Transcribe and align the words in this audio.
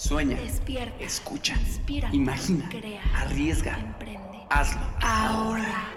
Sueña. 0.00 0.38
Despierta. 0.38 1.04
Escucha. 1.04 1.54
Inspira. 1.60 2.08
Imagina. 2.12 2.66
Crea. 2.70 3.02
Arriesga. 3.14 3.78
Emprende. 3.78 4.38
Hazlo. 4.48 4.80
Ahora. 5.02 5.90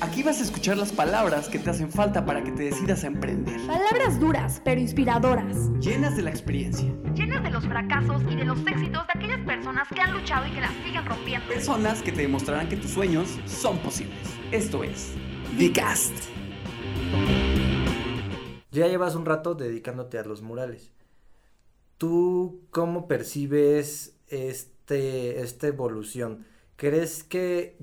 Aquí 0.00 0.22
vas 0.24 0.40
a 0.40 0.42
escuchar 0.42 0.76
las 0.76 0.90
palabras 0.90 1.48
que 1.48 1.60
te 1.60 1.70
hacen 1.70 1.88
falta 1.88 2.26
para 2.26 2.42
que 2.42 2.50
te 2.50 2.64
decidas 2.64 3.04
a 3.04 3.06
emprender. 3.06 3.64
Palabras 3.64 4.18
duras, 4.18 4.60
pero 4.64 4.80
inspiradoras. 4.80 5.70
Llenas 5.80 6.16
de 6.16 6.22
la 6.22 6.30
experiencia. 6.30 6.92
Llenas 7.14 7.44
de 7.44 7.50
los 7.50 7.64
fracasos 7.64 8.22
y 8.28 8.34
de 8.34 8.44
los 8.44 8.58
éxitos 8.66 9.06
de 9.06 9.12
aquellas 9.14 9.40
personas 9.46 9.86
que 9.88 10.00
han 10.00 10.12
luchado 10.12 10.48
y 10.48 10.50
que 10.50 10.60
las 10.60 10.72
siguen 10.84 11.06
rompiendo. 11.06 11.46
Personas 11.46 12.02
que 12.02 12.10
te 12.10 12.22
demostrarán 12.22 12.68
que 12.68 12.76
tus 12.76 12.90
sueños 12.90 13.38
son 13.46 13.78
posibles. 13.78 14.18
Esto 14.50 14.82
es 14.82 15.12
Dicast. 15.56 16.43
Ya 18.74 18.88
llevas 18.88 19.14
un 19.14 19.24
rato 19.24 19.54
dedicándote 19.54 20.18
a 20.18 20.24
los 20.24 20.42
murales. 20.42 20.90
¿Tú 21.96 22.62
cómo 22.70 23.06
percibes 23.06 24.16
este, 24.26 25.40
esta 25.40 25.68
evolución? 25.68 26.44
¿Crees 26.74 27.22
que 27.22 27.78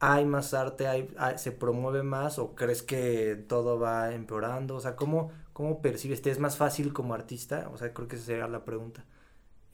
hay 0.00 0.24
más 0.24 0.54
arte, 0.54 0.86
hay, 0.86 1.10
se 1.36 1.52
promueve 1.52 2.02
más 2.02 2.38
o 2.38 2.54
crees 2.54 2.82
que 2.82 3.44
todo 3.46 3.78
va 3.78 4.14
empeorando? 4.14 4.74
O 4.74 4.80
sea, 4.80 4.96
¿cómo, 4.96 5.30
cómo 5.52 5.82
percibes? 5.82 6.22
¿Te 6.22 6.30
es 6.30 6.38
más 6.38 6.56
fácil 6.56 6.94
como 6.94 7.12
artista? 7.12 7.68
O 7.70 7.76
sea, 7.76 7.92
creo 7.92 8.08
que 8.08 8.16
esa 8.16 8.24
sería 8.24 8.48
la 8.48 8.64
pregunta. 8.64 9.04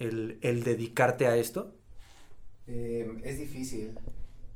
El, 0.01 0.39
el 0.43 0.65
dedicarte 0.65 1.29
a 1.29 1.37
esto. 1.37 1.73
Eh, 2.67 3.21
es 3.23 3.39
difícil. 3.39 3.97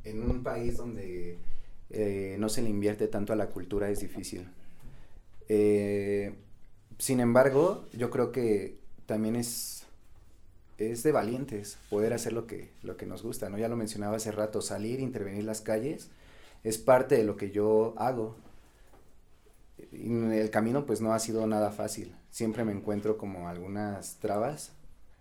En 0.03 0.29
un 0.29 0.43
país 0.43 0.79
donde 0.79 1.39
eh, 1.91 2.37
no 2.41 2.49
se 2.49 2.61
le 2.61 2.71
invierte 2.71 3.07
tanto 3.07 3.33
a 3.33 3.37
la 3.37 3.51
cultura 3.51 3.89
es 3.89 4.01
difícil. 4.01 4.49
Eh, 5.55 6.33
sin 6.97 7.21
embargo, 7.21 7.85
yo 7.93 8.09
creo 8.09 8.33
que 8.33 8.79
también 9.05 9.37
es, 9.37 9.85
es 10.79 11.03
de 11.03 11.13
valientes 11.13 11.77
poder 11.91 12.15
hacer 12.15 12.33
lo 12.33 12.47
que, 12.47 12.71
lo 12.83 12.97
que 12.97 13.05
nos 13.05 13.23
gusta, 13.23 13.51
¿no? 13.51 13.59
Ya 13.59 13.69
lo 13.69 13.77
mencionaba 13.77 14.17
hace 14.17 14.33
rato, 14.33 14.63
salir, 14.63 14.99
intervenir 14.99 15.45
las 15.45 15.61
calles, 15.61 16.09
es 16.65 16.79
parte 16.79 17.17
de 17.19 17.25
lo 17.25 17.37
que 17.37 17.51
yo 17.51 17.93
hago. 17.99 18.35
El 19.93 20.49
camino 20.51 20.87
pues 20.87 21.03
no 21.03 21.13
ha 21.13 21.19
sido 21.19 21.47
nada 21.47 21.71
fácil. 21.71 22.15
Siempre 22.31 22.65
me 22.65 22.73
encuentro 22.73 23.19
como 23.19 23.47
algunas 23.49 24.17
trabas. 24.21 24.73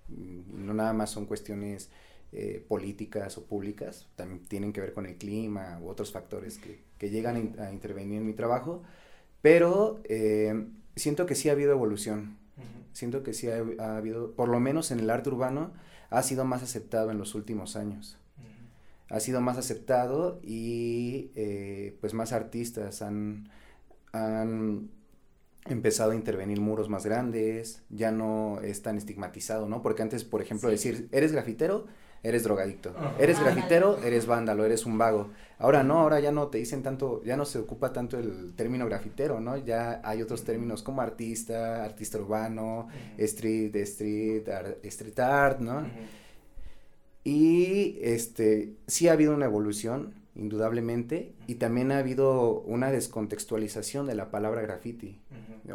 No 0.07 0.73
nada 0.73 0.93
más 0.93 1.09
son 1.09 1.25
cuestiones 1.25 1.89
eh, 2.31 2.63
políticas 2.69 3.37
o 3.37 3.43
públicas, 3.43 4.07
también 4.15 4.45
tienen 4.45 4.71
que 4.71 4.79
ver 4.79 4.93
con 4.93 5.05
el 5.05 5.17
clima 5.17 5.77
u 5.81 5.89
otros 5.89 6.13
factores 6.13 6.57
que, 6.57 7.09
llegan 7.09 7.53
a, 7.59 7.65
a 7.65 7.73
intervenir 7.73 8.19
en 8.19 8.27
mi 8.27 8.33
trabajo, 8.33 8.81
pero 9.41 9.99
eh, 10.05 10.67
siento 10.95 11.25
que 11.25 11.35
sí 11.35 11.49
ha 11.49 11.53
habido 11.53 11.71
evolución, 11.71 12.37
siento 12.93 13.23
que 13.23 13.33
sí 13.33 13.47
ha, 13.49 13.63
ha 13.79 13.97
habido, 13.97 14.33
por 14.33 14.49
lo 14.49 14.59
menos 14.59 14.91
en 14.91 14.99
el 14.99 15.09
arte 15.09 15.29
urbano, 15.29 15.71
ha 16.09 16.21
sido 16.23 16.45
más 16.45 16.61
aceptado 16.61 17.09
en 17.09 17.17
los 17.17 17.35
últimos 17.35 17.75
años. 17.75 18.17
Ha 19.09 19.19
sido 19.19 19.41
más 19.41 19.57
aceptado 19.57 20.39
y 20.41 21.31
eh, 21.35 21.97
pues 21.99 22.13
más 22.13 22.31
artistas 22.31 23.01
han, 23.01 23.49
han 24.13 24.89
empezado 25.65 26.11
a 26.11 26.15
intervenir 26.15 26.59
muros 26.59 26.89
más 26.89 27.05
grandes, 27.05 27.81
ya 27.89 28.11
no 28.11 28.59
es 28.61 28.81
tan 28.81 28.97
estigmatizado, 28.97 29.67
¿no? 29.69 29.81
Porque 29.81 30.01
antes, 30.01 30.23
por 30.23 30.41
ejemplo, 30.41 30.69
decir, 30.69 31.07
eres 31.11 31.31
grafitero, 31.31 31.85
eres 32.23 32.43
drogadicto, 32.43 32.93
eres 33.19 33.39
grafitero, 33.39 33.97
eres 34.03 34.25
vándalo, 34.27 34.65
eres 34.65 34.85
un 34.85 34.97
vago. 34.97 35.29
Ahora 35.59 35.83
no, 35.83 35.99
ahora 35.99 36.19
ya 36.19 36.31
no 36.31 36.47
te 36.47 36.57
dicen 36.59 36.81
tanto, 36.83 37.23
ya 37.23 37.37
no 37.37 37.45
se 37.45 37.59
ocupa 37.59 37.93
tanto 37.93 38.17
el 38.17 38.53
término 38.55 38.85
grafitero, 38.87 39.39
¿no? 39.39 39.57
Ya 39.57 40.01
hay 40.03 40.21
otros 40.21 40.43
términos 40.43 40.81
como 40.83 41.01
artista, 41.01 41.83
artista 41.83 42.17
urbano, 42.19 42.87
street, 43.17 43.75
street, 43.75 44.49
ar- 44.49 44.77
street 44.83 45.19
art, 45.19 45.59
¿no? 45.59 45.81
Y 47.23 47.99
este, 48.01 48.73
sí 48.87 49.07
ha 49.07 49.13
habido 49.13 49.33
una 49.35 49.45
evolución, 49.45 50.15
indudablemente, 50.35 51.33
y 51.47 51.55
también 51.55 51.91
ha 51.91 51.99
habido 51.99 52.61
una 52.61 52.91
descontextualización 52.91 54.07
de 54.07 54.15
la 54.15 54.31
palabra 54.31 54.61
graffiti. 54.61 55.19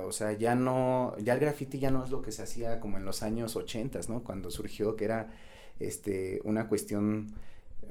O 0.02 0.12
sea, 0.12 0.32
ya 0.32 0.54
no, 0.54 1.16
ya 1.18 1.34
el 1.34 1.40
graffiti 1.40 1.78
ya 1.78 1.90
no 1.90 2.04
es 2.04 2.10
lo 2.10 2.22
que 2.22 2.32
se 2.32 2.42
hacía 2.42 2.80
como 2.80 2.96
en 2.96 3.04
los 3.04 3.22
años 3.22 3.56
80, 3.56 4.00
¿no? 4.08 4.24
Cuando 4.24 4.50
surgió, 4.50 4.96
que 4.96 5.04
era 5.04 5.30
este, 5.78 6.40
una 6.44 6.68
cuestión 6.68 7.34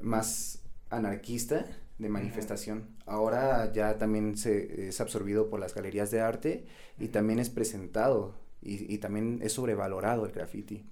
más 0.02 0.62
anarquista 0.90 1.66
de 1.98 2.08
manifestación. 2.08 2.88
Ahora 3.06 3.72
ya 3.72 3.96
también 3.98 4.36
se 4.36 4.88
es 4.88 5.00
absorbido 5.00 5.48
por 5.48 5.60
las 5.60 5.74
galerías 5.74 6.10
de 6.10 6.20
arte 6.20 6.66
y 6.98 7.08
también 7.08 7.38
es 7.38 7.48
presentado 7.48 8.34
y, 8.60 8.92
y 8.92 8.98
también 8.98 9.38
es 9.42 9.52
sobrevalorado 9.52 10.26
el 10.26 10.32
graffiti. 10.32 10.84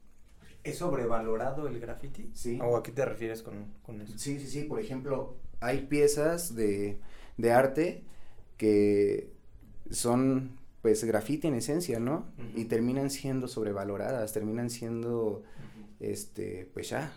¿Es 0.63 0.79
sobrevalorado 0.79 1.69
el 1.69 1.79
graffiti? 1.79 2.31
Sí. 2.33 2.59
¿O 2.63 2.77
a 2.77 2.83
qué 2.83 2.91
te 2.91 3.05
refieres 3.05 3.43
con, 3.43 3.67
con 3.83 4.01
eso? 4.01 4.17
Sí, 4.17 4.41
sí, 4.41 4.47
sí. 4.47 4.65
Por 4.65 4.81
ejemplo, 4.81 5.37
hay 5.65 5.87
piezas 5.87 6.55
de, 6.55 6.99
de 7.37 7.53
arte 7.53 8.05
que 8.57 9.33
son, 9.91 10.59
pues, 10.83 11.05
graffiti 11.05 11.49
en 11.49 11.55
esencia, 11.55 11.99
¿no? 12.01 12.27
Y 12.55 12.65
terminan 12.67 13.11
siendo 13.11 13.49
sobrevaloradas, 13.49 14.33
terminan 14.33 14.71
siendo, 14.71 15.43
este, 16.01 16.69
pues 16.73 16.89
ya, 16.91 17.13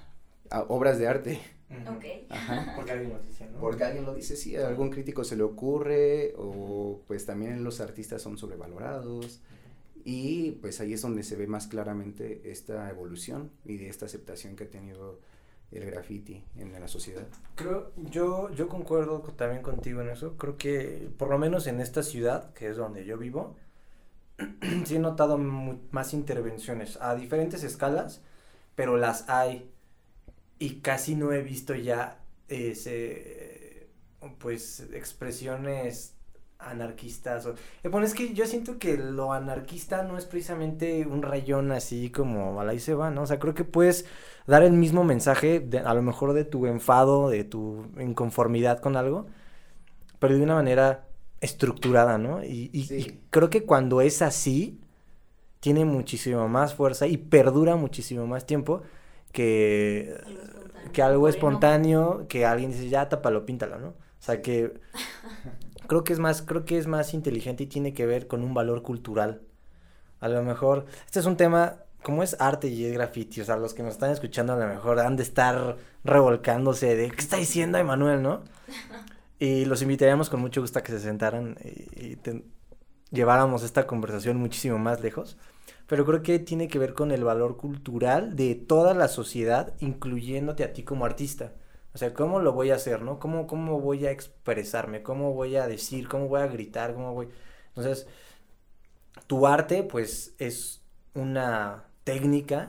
a- 0.49 0.63
obras 0.63 0.97
de 0.99 1.07
arte. 1.07 1.39
Ajá. 2.29 2.73
Porque 2.75 2.91
alguien 2.91 3.13
nos 3.13 3.27
dice, 3.27 3.45
¿no? 3.51 3.59
Porque 3.59 3.83
alguien 3.83 4.05
lo 4.05 4.15
dice, 4.15 4.35
sí, 4.35 4.55
a 4.55 4.67
algún 4.67 4.89
crítico 4.89 5.23
se 5.23 5.35
le 5.35 5.43
ocurre, 5.43 6.33
o 6.37 7.01
pues 7.07 7.25
también 7.25 7.63
los 7.63 7.79
artistas 7.81 8.21
son 8.21 8.37
sobrevalorados. 8.37 9.41
Y 10.05 10.51
pues 10.61 10.79
ahí 10.79 10.93
es 10.93 11.01
donde 11.01 11.23
se 11.23 11.35
ve 11.35 11.47
más 11.47 11.67
claramente 11.67 12.41
esta 12.49 12.89
evolución 12.89 13.51
y 13.65 13.75
de 13.75 13.89
esta 13.89 14.05
aceptación 14.05 14.55
que 14.55 14.63
ha 14.63 14.69
tenido 14.69 15.19
el 15.71 15.85
graffiti 15.85 16.43
en 16.57 16.73
la 16.79 16.87
sociedad. 16.87 17.27
Creo, 17.55 17.91
yo, 17.97 18.49
yo 18.51 18.67
concuerdo 18.69 19.21
co- 19.21 19.33
también 19.33 19.61
contigo 19.61 20.01
en 20.01 20.09
eso. 20.09 20.37
Creo 20.37 20.57
que 20.57 21.09
por 21.17 21.29
lo 21.29 21.37
menos 21.37 21.67
en 21.67 21.81
esta 21.81 22.03
ciudad, 22.03 22.53
que 22.53 22.69
es 22.69 22.77
donde 22.77 23.05
yo 23.05 23.17
vivo, 23.17 23.55
sí 24.85 24.95
he 24.95 24.99
notado 24.99 25.37
más 25.37 26.13
intervenciones 26.13 26.97
a 27.01 27.15
diferentes 27.15 27.63
escalas, 27.63 28.21
pero 28.75 28.97
las 28.97 29.29
hay. 29.29 29.71
Y 30.59 30.81
casi 30.81 31.15
no 31.15 31.31
he 31.33 31.41
visto 31.43 31.75
ya 31.75 32.19
ese, 32.47 33.89
pues, 34.39 34.81
expresiones 34.93 36.15
anarquistas. 36.59 37.45
O, 37.45 37.55
eh, 37.83 37.89
bueno, 37.89 38.05
es 38.07 38.13
que 38.15 38.33
yo 38.33 38.45
siento 38.47 38.79
que 38.79 38.97
lo 38.97 39.33
anarquista 39.33 40.03
no 40.03 40.17
es 40.17 40.25
precisamente 40.25 41.05
un 41.05 41.21
rayón 41.21 41.71
así 41.71 42.09
como 42.11 42.59
a 42.61 42.79
se 42.79 42.95
va, 42.95 43.11
¿no? 43.11 43.23
O 43.23 43.27
sea, 43.27 43.39
creo 43.39 43.53
que 43.53 43.63
puedes 43.65 44.05
dar 44.47 44.63
el 44.63 44.73
mismo 44.73 45.03
mensaje, 45.03 45.59
de, 45.59 45.79
a 45.79 45.93
lo 45.93 46.01
mejor 46.01 46.33
de 46.33 46.45
tu 46.45 46.65
enfado, 46.67 47.29
de 47.29 47.43
tu 47.43 47.85
inconformidad 47.99 48.79
con 48.79 48.95
algo, 48.97 49.27
pero 50.19 50.35
de 50.37 50.43
una 50.43 50.55
manera 50.55 51.07
estructurada, 51.41 52.17
¿no? 52.17 52.43
Y, 52.43 52.69
y- 52.73 52.93
y 52.95 53.19
creo 53.29 53.49
que 53.49 53.65
cuando 53.65 54.01
es 54.01 54.21
así, 54.21 54.79
tiene 55.59 55.85
muchísimo 55.85 56.47
más 56.49 56.75
fuerza 56.75 57.07
y 57.07 57.17
perdura 57.17 57.75
muchísimo 57.75 58.27
más 58.27 58.45
tiempo 58.45 58.83
que, 59.33 60.15
Algo 60.15 60.29
espontáneo. 60.29 60.91
que 60.93 61.01
algo 61.03 61.29
espontáneo, 61.29 62.27
que 62.29 62.45
alguien 62.45 62.71
dice, 62.71 62.89
ya 62.89 63.09
tápalo, 63.09 63.45
píntalo, 63.45 63.79
¿no? 63.79 63.89
O 63.89 63.93
sea, 64.21 64.41
que 64.41 64.79
creo 65.87 66.03
que 66.03 66.13
es 66.13 66.19
más, 66.19 66.41
creo 66.41 66.65
que 66.65 66.77
es 66.77 66.87
más 66.87 67.13
inteligente 67.13 67.63
y 67.63 67.67
tiene 67.67 67.93
que 67.93 68.05
ver 68.05 68.27
con 68.27 68.43
un 68.43 68.53
valor 68.53 68.81
cultural. 68.83 69.41
A 70.19 70.29
lo 70.29 70.43
mejor, 70.43 70.85
este 71.05 71.19
es 71.19 71.25
un 71.25 71.37
tema, 71.37 71.79
como 72.03 72.23
es 72.23 72.37
arte 72.39 72.67
y 72.67 72.85
es 72.85 72.93
graffiti, 72.93 73.41
o 73.41 73.45
sea, 73.45 73.57
los 73.57 73.73
que 73.73 73.83
nos 73.83 73.93
están 73.93 74.11
escuchando 74.11 74.53
a 74.53 74.57
lo 74.57 74.67
mejor 74.67 74.99
han 74.99 75.15
de 75.17 75.23
estar 75.23 75.77
revolcándose 76.03 76.95
de, 76.95 77.11
¿qué 77.11 77.17
está 77.21 77.37
diciendo 77.37 77.77
Emanuel, 77.77 78.21
no? 78.21 78.43
Y 79.39 79.65
los 79.65 79.81
invitaríamos 79.83 80.29
con 80.29 80.39
mucho 80.41 80.61
gusto 80.61 80.79
a 80.79 80.83
que 80.83 80.91
se 80.93 80.99
sentaran 80.99 81.57
y, 81.63 82.11
y 82.13 82.15
te- 82.15 82.43
lleváramos 83.11 83.63
esta 83.63 83.87
conversación 83.87 84.37
muchísimo 84.37 84.77
más 84.79 85.01
lejos. 85.01 85.37
Pero 85.87 86.05
creo 86.05 86.23
que 86.23 86.39
tiene 86.39 86.67
que 86.67 86.79
ver 86.79 86.93
con 86.93 87.11
el 87.11 87.23
valor 87.23 87.57
cultural 87.57 88.35
de 88.35 88.55
toda 88.55 88.93
la 88.93 89.07
sociedad, 89.07 89.73
incluyéndote 89.79 90.63
a 90.63 90.73
ti 90.73 90.83
como 90.83 91.05
artista. 91.05 91.53
O 91.93 91.97
sea, 91.97 92.13
¿cómo 92.13 92.39
lo 92.39 92.53
voy 92.53 92.71
a 92.71 92.75
hacer, 92.75 93.01
no? 93.01 93.19
¿Cómo, 93.19 93.47
cómo 93.47 93.79
voy 93.81 94.05
a 94.05 94.11
expresarme? 94.11 95.03
¿Cómo 95.03 95.33
voy 95.33 95.55
a 95.55 95.67
decir? 95.67 96.07
¿Cómo 96.09 96.27
voy 96.27 96.41
a 96.41 96.47
gritar? 96.47 96.93
¿Cómo 96.93 97.13
voy...? 97.13 97.29
Entonces, 97.69 98.07
tu 99.27 99.45
arte, 99.47 99.83
pues, 99.83 100.35
es 100.39 100.81
una 101.13 101.86
técnica 102.07 102.59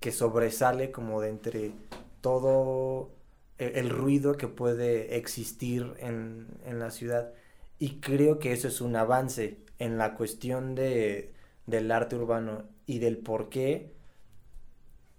que 0.00 0.12
sobresale 0.12 0.92
como 0.92 1.20
de 1.22 1.28
entre 1.30 1.72
todo 2.20 3.10
e- 3.58 3.72
el 3.80 3.90
ruido 3.90 4.36
que 4.36 4.48
puede 4.48 5.16
existir 5.16 5.94
en, 5.98 6.48
en 6.64 6.78
la 6.80 6.90
ciudad. 6.90 7.32
Y 7.78 8.00
creo 8.00 8.38
que 8.38 8.52
eso 8.52 8.68
es 8.68 8.80
un 8.80 8.96
avance 8.96 9.64
en 9.78 9.98
la 9.98 10.14
cuestión 10.14 10.74
de, 10.74 11.34
del 11.66 11.90
arte 11.92 12.16
urbano 12.16 12.64
y 12.86 12.98
del 13.00 13.18
por 13.18 13.48
qué 13.50 13.94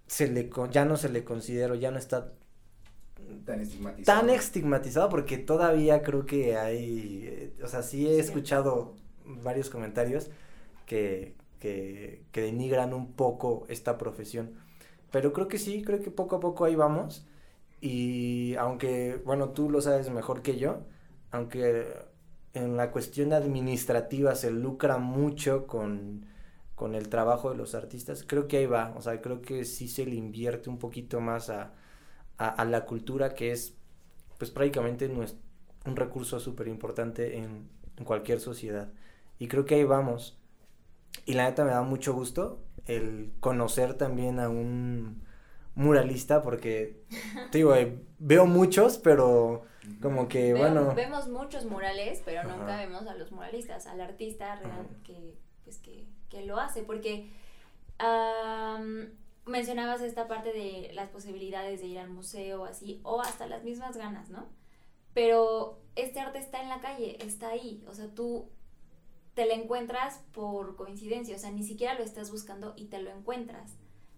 se 0.06 0.28
le, 0.28 0.50
ya 0.70 0.84
no 0.84 0.96
se 0.98 1.08
le 1.08 1.24
considera, 1.24 1.74
ya 1.76 1.90
no 1.90 1.98
está 1.98 2.32
Tan 3.46 3.60
estigmatizado. 3.60 4.04
tan 4.04 4.30
estigmatizado 4.30 5.08
porque 5.08 5.38
todavía 5.38 6.02
creo 6.02 6.26
que 6.26 6.56
hay, 6.56 7.24
eh, 7.26 7.54
o 7.62 7.68
sea, 7.68 7.82
sí 7.82 8.06
he 8.08 8.18
escuchado 8.18 8.96
varios 9.24 9.70
comentarios 9.70 10.30
que, 10.86 11.36
que, 11.60 12.24
denigran 12.32 12.94
un 12.94 13.12
poco 13.12 13.66
esta 13.68 13.98
profesión. 13.98 14.54
Pero 15.12 15.32
creo 15.32 15.48
que 15.48 15.58
sí, 15.58 15.82
creo 15.82 16.02
que 16.02 16.10
poco 16.10 16.36
a 16.36 16.40
poco 16.40 16.64
ahí 16.64 16.74
vamos. 16.74 17.26
Y 17.80 18.56
aunque, 18.56 19.20
bueno, 19.24 19.50
tú 19.50 19.70
lo 19.70 19.80
sabes 19.80 20.10
mejor 20.10 20.42
que 20.42 20.58
yo, 20.58 20.82
aunque 21.30 21.86
en 22.54 22.76
la 22.76 22.90
cuestión 22.90 23.32
administrativa 23.32 24.34
se 24.34 24.50
lucra 24.50 24.98
mucho 24.98 25.66
con, 25.66 26.26
con 26.74 26.94
el 26.94 27.08
trabajo 27.08 27.50
de 27.50 27.56
los 27.56 27.74
artistas, 27.74 28.24
creo 28.26 28.48
que 28.48 28.58
ahí 28.58 28.66
va. 28.66 28.94
O 28.96 29.02
sea, 29.02 29.20
creo 29.22 29.42
que 29.42 29.64
sí 29.64 29.88
se 29.88 30.06
le 30.06 30.16
invierte 30.16 30.70
un 30.70 30.78
poquito 30.78 31.20
más 31.20 31.50
a, 31.50 31.74
a, 32.38 32.64
la 32.64 32.86
cultura, 32.86 33.34
que 33.34 33.52
es, 33.52 33.74
pues 34.38 34.50
prácticamente 34.50 35.06
un 35.08 35.96
recurso 35.96 36.40
súper 36.40 36.68
importante 36.68 37.38
en 37.38 37.68
cualquier 38.04 38.40
sociedad. 38.40 38.92
Y 39.38 39.48
creo 39.48 39.64
que 39.64 39.76
ahí 39.76 39.84
vamos. 39.84 40.39
Y 41.26 41.34
la 41.34 41.44
neta 41.48 41.64
me 41.64 41.70
da 41.70 41.82
mucho 41.82 42.12
gusto 42.14 42.60
el 42.86 43.32
conocer 43.40 43.94
también 43.94 44.40
a 44.40 44.48
un 44.48 45.22
muralista 45.74 46.42
porque, 46.42 47.02
te 47.50 47.58
digo, 47.58 47.74
eh, 47.74 47.98
veo 48.18 48.46
muchos, 48.46 48.98
pero 48.98 49.62
como 50.02 50.28
que, 50.28 50.52
Veo- 50.52 50.58
bueno... 50.62 50.94
Vemos 50.94 51.28
muchos 51.28 51.64
murales, 51.64 52.22
pero 52.24 52.40
Ajá. 52.40 52.56
nunca 52.56 52.76
vemos 52.76 53.06
a 53.06 53.14
los 53.14 53.32
muralistas, 53.32 53.86
al 53.86 54.00
artista 54.00 54.56
real 54.56 54.72
Ajá. 54.72 55.02
que, 55.04 55.36
pues, 55.64 55.78
que, 55.78 56.06
que 56.28 56.44
lo 56.44 56.58
hace, 56.58 56.82
porque 56.82 57.30
am, 57.98 59.10
mencionabas 59.46 60.00
esta 60.02 60.26
parte 60.28 60.52
de 60.52 60.90
las 60.94 61.08
posibilidades 61.10 61.80
de 61.80 61.86
ir 61.86 61.98
al 61.98 62.10
museo, 62.10 62.64
así, 62.64 63.00
o 63.04 63.20
hasta 63.20 63.46
las 63.46 63.62
mismas 63.64 63.96
ganas, 63.96 64.30
¿no? 64.30 64.46
Pero 65.14 65.80
este 65.96 66.20
arte 66.20 66.38
está 66.38 66.62
en 66.62 66.68
la 66.68 66.80
calle, 66.80 67.16
está 67.24 67.48
ahí, 67.50 67.84
o 67.88 67.94
sea, 67.94 68.08
tú 68.14 68.48
te 69.34 69.46
lo 69.46 69.52
encuentras 69.52 70.20
por 70.32 70.76
coincidencia, 70.76 71.36
o 71.36 71.38
sea, 71.38 71.50
ni 71.50 71.62
siquiera 71.64 71.94
lo 71.94 72.04
estás 72.04 72.30
buscando 72.30 72.74
y 72.76 72.86
te 72.86 73.00
lo 73.00 73.10
encuentras. 73.10 73.72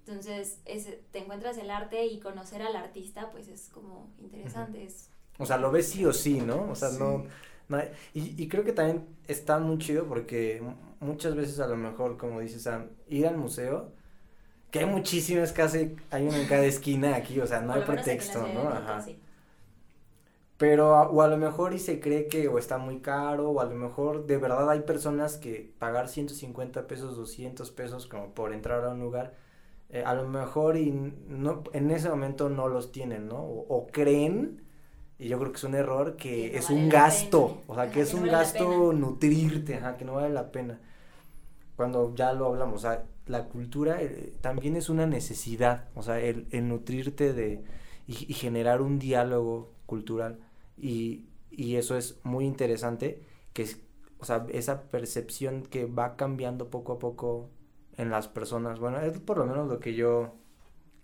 Entonces, 0.06 0.60
es- 0.64 0.88
te 1.12 1.18
encuentras 1.20 1.56
el 1.58 1.70
arte 1.70 2.06
y 2.06 2.18
conocer 2.20 2.62
al 2.62 2.74
artista, 2.76 3.30
pues 3.30 3.48
es 3.48 3.68
como 3.68 4.10
interesante, 4.20 4.84
es 4.84 5.08
O 5.38 5.46
sea, 5.46 5.56
lo 5.58 5.70
ves 5.70 5.88
sí 5.88 6.04
o 6.04 6.12
sí, 6.12 6.40
¿no? 6.40 6.70
O 6.70 6.74
sea, 6.74 6.90
Sí. 6.90 6.98
no... 6.98 7.24
no 7.68 7.76
hay- 7.76 7.90
y, 8.14 8.42
y 8.42 8.48
creo 8.48 8.64
que 8.64 8.72
también 8.72 9.06
está 9.28 9.58
muy 9.58 9.78
chido 9.78 10.06
porque 10.06 10.62
muchas 11.00 11.34
veces 11.34 11.58
a 11.60 11.66
lo 11.66 11.76
mejor, 11.76 12.16
como 12.16 12.40
dices 12.40 12.62
Sam, 12.62 12.88
ir 13.08 13.26
al 13.26 13.36
museo, 13.38 13.92
que 14.70 14.80
hay 14.80 14.86
muchísimas, 14.86 15.52
casi 15.52 15.96
hay 16.10 16.26
una 16.26 16.38
en 16.40 16.46
cada 16.46 16.64
esquina 16.64 17.16
aquí, 17.16 17.40
o 17.40 17.46
sea, 17.46 17.60
no 17.60 17.68
Por 17.68 17.76
hay 17.76 17.80
la 17.80 17.86
pretexto, 17.86 18.48
¿no? 18.48 18.68
Ajá. 18.68 19.00
sí. 19.02 19.18
Pero, 20.62 20.94
a- 20.96 21.08
o 21.10 21.22
a 21.22 21.28
lo 21.28 21.36
mejor 21.38 21.74
y 21.74 21.78
se 21.80 21.98
cree 22.00 22.28
que 22.28 22.46
o 22.48 22.58
está 22.58 22.78
muy 22.78 23.00
caro, 23.00 23.50
o 23.50 23.60
a 23.60 23.64
lo 23.64 23.74
mejor 23.74 24.26
de 24.26 24.36
verdad 24.38 24.70
hay 24.70 24.80
personas 24.82 25.36
que 25.36 25.72
pagar 25.78 26.08
150 26.08 26.86
pesos, 26.86 27.16
200 27.16 27.70
pesos 27.72 28.06
como 28.06 28.32
por 28.34 28.52
entrar 28.52 28.84
a 28.84 28.90
un 28.90 29.00
lugar, 29.00 29.34
eh, 29.90 30.04
a 30.06 30.14
lo 30.14 30.28
mejor 30.28 30.76
y 30.76 30.92
no, 31.28 31.64
en 31.72 31.90
ese 31.90 32.08
momento 32.10 32.48
no 32.48 32.68
los 32.68 32.92
tienen, 32.92 33.28
¿no? 33.28 33.38
O, 33.38 33.66
o 33.76 33.86
creen, 33.88 34.62
y 35.18 35.28
yo 35.28 35.38
creo 35.38 35.52
que 35.52 35.58
es 35.58 35.64
un 35.64 35.74
error, 35.74 36.16
que 36.16 36.50
Que 36.50 36.58
no 36.58 36.58
es 36.58 36.70
vale 36.70 36.80
un 36.82 36.88
gasto, 36.88 37.48
pena. 37.48 37.62
o 37.68 37.74
sea, 37.76 37.90
que 37.90 38.00
es 38.02 38.14
no 38.14 38.20
un 38.20 38.28
vale 38.28 38.32
gasto 38.32 38.92
nutrirte, 38.94 39.76
ajá, 39.76 39.96
que 39.96 40.04
no 40.04 40.14
vale 40.14 40.30
la 40.34 40.52
pena. 40.52 40.80
Cuando 41.76 42.14
ya 42.14 42.32
lo 42.34 42.46
hablamos, 42.46 42.76
o 42.76 42.78
sea, 42.88 43.04
la 43.26 43.48
cultura 43.48 44.02
eh, 44.02 44.34
también 44.40 44.76
es 44.76 44.88
una 44.90 45.06
necesidad, 45.06 45.88
o 45.94 46.02
sea, 46.02 46.20
el, 46.20 46.46
el 46.50 46.68
nutrirte 46.68 47.32
de 47.32 47.64
y, 48.06 48.30
y 48.30 48.34
generar 48.34 48.82
un 48.82 48.98
diálogo 48.98 49.72
cultural 49.86 50.38
y, 50.82 51.28
y 51.50 51.76
eso 51.76 51.96
es 51.96 52.20
muy 52.24 52.44
interesante, 52.44 53.22
que 53.54 53.62
es, 53.62 53.80
o 54.18 54.24
sea, 54.24 54.46
esa 54.50 54.82
percepción 54.90 55.62
que 55.62 55.86
va 55.86 56.16
cambiando 56.16 56.70
poco 56.70 56.94
a 56.94 56.98
poco 56.98 57.50
en 57.96 58.10
las 58.10 58.28
personas, 58.28 58.80
bueno, 58.80 59.00
es 59.00 59.18
por 59.20 59.38
lo 59.38 59.46
menos 59.46 59.68
lo 59.68 59.78
que 59.80 59.94
yo, 59.94 60.34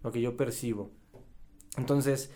lo 0.03 0.13
que 0.13 0.21
yo 0.21 0.37
percibo. 0.37 0.91
Entonces, 1.77 2.31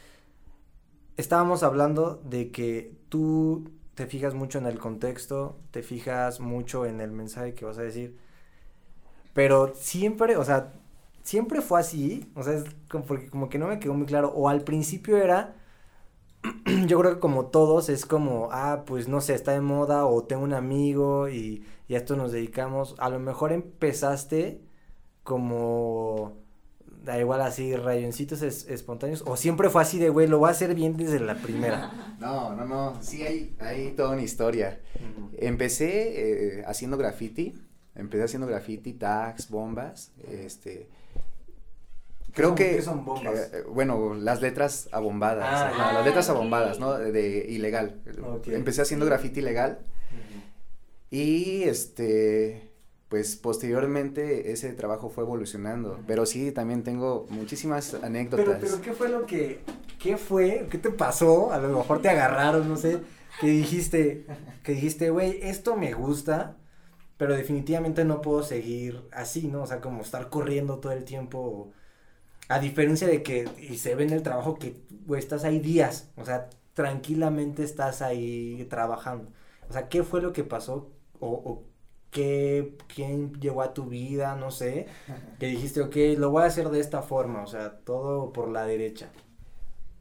estábamos 1.17 1.63
hablando 1.63 2.23
de 2.25 2.51
que 2.51 2.97
tú 3.09 3.71
te 3.95 4.07
fijas 4.07 4.35
mucho 4.35 4.59
en 4.59 4.67
el 4.67 4.79
contexto, 4.79 5.59
te 5.71 5.83
fijas 5.83 6.41
mucho 6.41 6.87
en 6.87 7.01
el 7.01 7.13
mensaje 7.13 7.55
que 7.55 7.65
vas 7.65 7.79
a 7.79 7.83
decir, 7.83 8.17
pero 9.35 9.75
siempre, 9.75 10.37
o 10.37 10.45
sea, 10.45 10.75
siempre 11.23 11.61
fue 11.61 11.81
así, 11.81 12.31
o 12.35 12.43
sea, 12.43 12.55
es 12.55 12.65
como, 12.89 13.05
porque 13.05 13.29
como 13.31 13.49
que 13.49 13.59
no 13.59 13.69
me 13.69 13.79
quedó 13.79 13.95
muy 13.95 14.07
claro, 14.07 14.33
o 14.35 14.49
al 14.49 14.63
principio 14.63 15.17
era, 15.17 15.57
yo 16.87 16.99
creo 17.01 17.15
que 17.15 17.21
como 17.21 17.47
todos 17.47 17.89
es 17.89 18.07
como, 18.07 18.49
ah, 18.53 18.85
pues 18.87 19.09
no 19.09 19.21
sé, 19.21 19.35
está 19.35 19.53
de 19.53 19.61
moda, 19.61 20.07
o 20.07 20.25
tengo 20.25 20.43
un 20.43 20.55
amigo 20.55 21.29
y, 21.29 21.65
y 21.89 21.95
a 21.95 21.99
esto 21.99 22.17
nos 22.17 22.33
dedicamos, 22.33 22.95
a 22.99 23.09
lo 23.11 23.19
mejor 23.21 23.53
empezaste 23.53 24.61
como, 25.23 26.33
da 27.05 27.19
igual 27.19 27.43
así, 27.43 27.77
rayoncitos 27.77 28.43
es- 28.43 28.67
espontáneos, 28.69 29.23
o 29.27 29.37
siempre 29.37 29.71
fue 29.71 29.83
así 29.83 29.99
de, 29.99 30.09
güey, 30.09 30.27
lo 30.27 30.39
voy 30.39 30.49
a 30.49 30.53
hacer 30.53 30.75
bien 30.75 30.97
desde 30.97 31.21
la 31.21 31.37
primera. 31.37 31.91
No, 32.23 32.55
no, 32.55 32.65
no, 32.65 33.03
sí 33.03 33.23
hay, 33.25 33.57
hay 33.59 33.91
toda 33.97 34.11
una 34.13 34.23
historia. 34.23 34.81
Empecé 35.39 36.59
eh, 36.61 36.65
haciendo 36.69 36.97
graffiti, 36.97 37.53
empecé 37.97 38.23
haciendo 38.23 38.47
graffiti, 38.47 38.93
tags, 38.93 39.51
bombas, 39.51 40.13
este... 40.31 40.89
Creo 42.35 42.49
son- 42.49 42.57
que... 42.57 42.77
qué 42.77 42.83
son 42.83 43.05
bombas? 43.05 43.51
eh, 43.53 43.65
bueno, 43.69 44.15
las 44.15 44.41
letras 44.41 44.89
abombadas, 44.93 45.45
Ah, 45.47 45.69
ajá, 45.69 45.91
ah, 45.91 45.93
las 45.95 46.05
letras 46.07 46.29
abombadas, 46.31 46.79
¿no? 46.81 46.95
De, 46.99 47.13
de 47.13 47.47
ilegal. 47.49 48.01
Empecé 48.47 48.83
haciendo 48.83 49.07
graffiti 49.07 49.41
ilegal 49.41 49.79
y 51.11 51.63
este... 51.65 52.69
Pues 53.09 53.37
posteriormente 53.37 54.53
ese 54.53 54.73
trabajo 54.73 55.11
fue 55.11 55.25
evolucionando, 55.25 56.01
pero 56.07 56.25
sí, 56.25 56.51
también 56.51 56.83
tengo 56.83 57.27
muchísimas 57.29 57.93
anécdotas. 58.03 58.47
Pero, 58.47 58.59
pero, 58.59 58.81
¿qué 58.81 58.93
fue 58.95 59.11
lo 59.11 59.27
que, 59.27 59.61
qué 59.99 60.17
fue, 60.17 60.67
qué 60.71 60.79
te 60.79 60.89
pasó? 60.89 61.53
A 61.53 61.59
lo 61.59 61.77
mejor 61.77 62.01
te 62.01 62.09
agarraron, 62.09 62.67
no 62.71 62.79
sé, 62.79 63.01
que 63.39 63.49
dijiste, 63.49 64.25
que 64.63 64.73
dijiste, 64.73 65.11
güey, 65.11 65.39
esto 65.43 65.77
me 65.77 65.93
gusta, 65.93 66.57
pero 67.19 67.35
definitivamente 67.37 68.07
no 68.07 68.23
puedo 68.23 68.43
seguir 68.43 69.03
así, 69.13 69.47
¿no? 69.47 69.65
O 69.65 69.67
sea, 69.67 69.83
como 69.83 70.01
estar 70.01 70.31
corriendo 70.31 70.79
todo 70.79 70.93
el 70.93 71.05
tiempo, 71.05 71.71
a 72.49 72.59
diferencia 72.61 73.07
de 73.07 73.23
que, 73.23 73.49
y 73.59 73.79
se 73.79 73.95
ve 73.95 74.05
en 74.05 74.11
el 74.11 74.23
trabajo 74.23 74.59
que, 74.59 74.77
güey, 75.07 75.19
estás 75.21 75.45
ahí 75.45 75.59
días, 75.61 76.11
o 76.17 76.25
sea, 76.25 76.51
tranquilamente 76.75 77.63
estás 77.65 78.03
ahí 78.03 78.67
trabajando. 78.71 79.31
O 79.69 79.73
sea, 79.73 79.89
¿qué 79.89 80.03
fue 80.03 80.21
lo 80.23 80.33
que 80.33 80.45
pasó? 80.45 80.91
O, 81.21 81.29
o 81.31 81.65
qué, 82.11 82.77
quién 82.95 83.35
llegó 83.41 83.63
a 83.63 83.75
tu 83.75 83.87
vida, 83.87 84.37
no 84.37 84.51
sé, 84.51 84.87
que 85.39 85.47
dijiste, 85.47 85.81
ok, 85.81 85.97
lo 86.19 86.31
voy 86.31 86.43
a 86.43 86.47
hacer 86.47 86.69
de 86.71 86.81
esta 86.81 87.03
forma, 87.03 87.43
o 87.43 87.47
sea, 87.47 87.79
todo 87.85 88.33
por 88.33 88.49
la 88.51 88.67
derecha. 88.67 89.11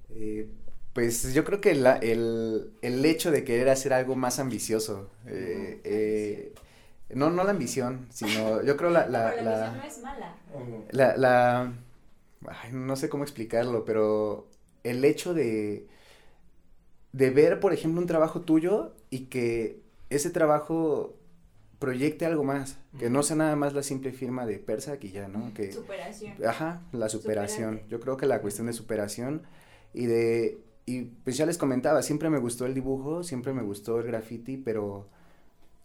Eh, 0.09 0.49
pues 0.93 1.33
yo 1.33 1.43
creo 1.45 1.61
que 1.61 1.73
la- 1.75 1.95
el, 1.97 2.73
el 2.81 3.05
hecho 3.05 3.31
de 3.31 3.43
querer 3.43 3.69
hacer 3.69 3.93
algo 3.93 4.15
más 4.15 4.39
ambicioso, 4.39 5.09
eh, 5.25 5.79
eh, 5.85 6.53
no, 7.15 7.29
no 7.29 7.43
la 7.43 7.51
ambición, 7.51 8.07
sino 8.11 8.61
yo 8.63 8.75
creo 8.77 8.89
la, 8.89 9.07
la, 9.07 9.31
Pero 9.31 9.43
la 9.43 9.51
la, 9.51 9.57
visión 9.71 9.77
no 9.77 9.83
es 9.83 10.01
mala. 10.01 10.35
la, 10.91 11.17
la- 11.17 11.73
ay, 12.47 12.71
no 12.73 12.95
sé 12.95 13.09
cómo 13.09 13.23
explicarlo, 13.23 13.85
pero 13.85 14.47
el 14.83 15.03
hecho 15.05 15.33
de, 15.33 15.87
de 17.13 17.29
ver, 17.29 17.59
por 17.59 17.73
ejemplo, 17.73 18.01
un 18.01 18.07
trabajo 18.07 18.41
tuyo 18.41 18.93
y 19.09 19.25
que 19.25 19.81
ese 20.09 20.29
trabajo 20.29 21.15
proyecte 21.79 22.25
algo 22.25 22.43
más, 22.43 22.77
que 22.99 23.09
no 23.09 23.23
sea 23.23 23.35
nada 23.35 23.55
más 23.55 23.73
la 23.73 23.81
simple 23.81 24.11
firma 24.11 24.45
de 24.45 24.59
Persac 24.59 25.03
y 25.03 25.11
ya, 25.11 25.27
¿no? 25.27 25.51
Que, 25.53 25.71
Superación. 25.71 26.33
Ajá, 26.45 26.83
la 26.91 27.09
superación. 27.09 27.81
Yo 27.89 27.99
creo 27.99 28.17
que 28.17 28.27
la 28.27 28.41
cuestión 28.41 28.67
de 28.67 28.73
superación 28.73 29.41
y 29.93 30.05
de, 30.05 30.59
y 30.85 31.01
pues 31.01 31.37
ya 31.37 31.45
les 31.47 31.57
comentaba, 31.57 32.03
siempre 32.03 32.29
me 32.29 32.37
gustó 32.37 32.67
el 32.67 32.75
dibujo, 32.75 33.23
siempre 33.23 33.51
me 33.53 33.63
gustó 33.63 33.99
el 33.99 34.05
graffiti, 34.05 34.57
pero 34.57 35.07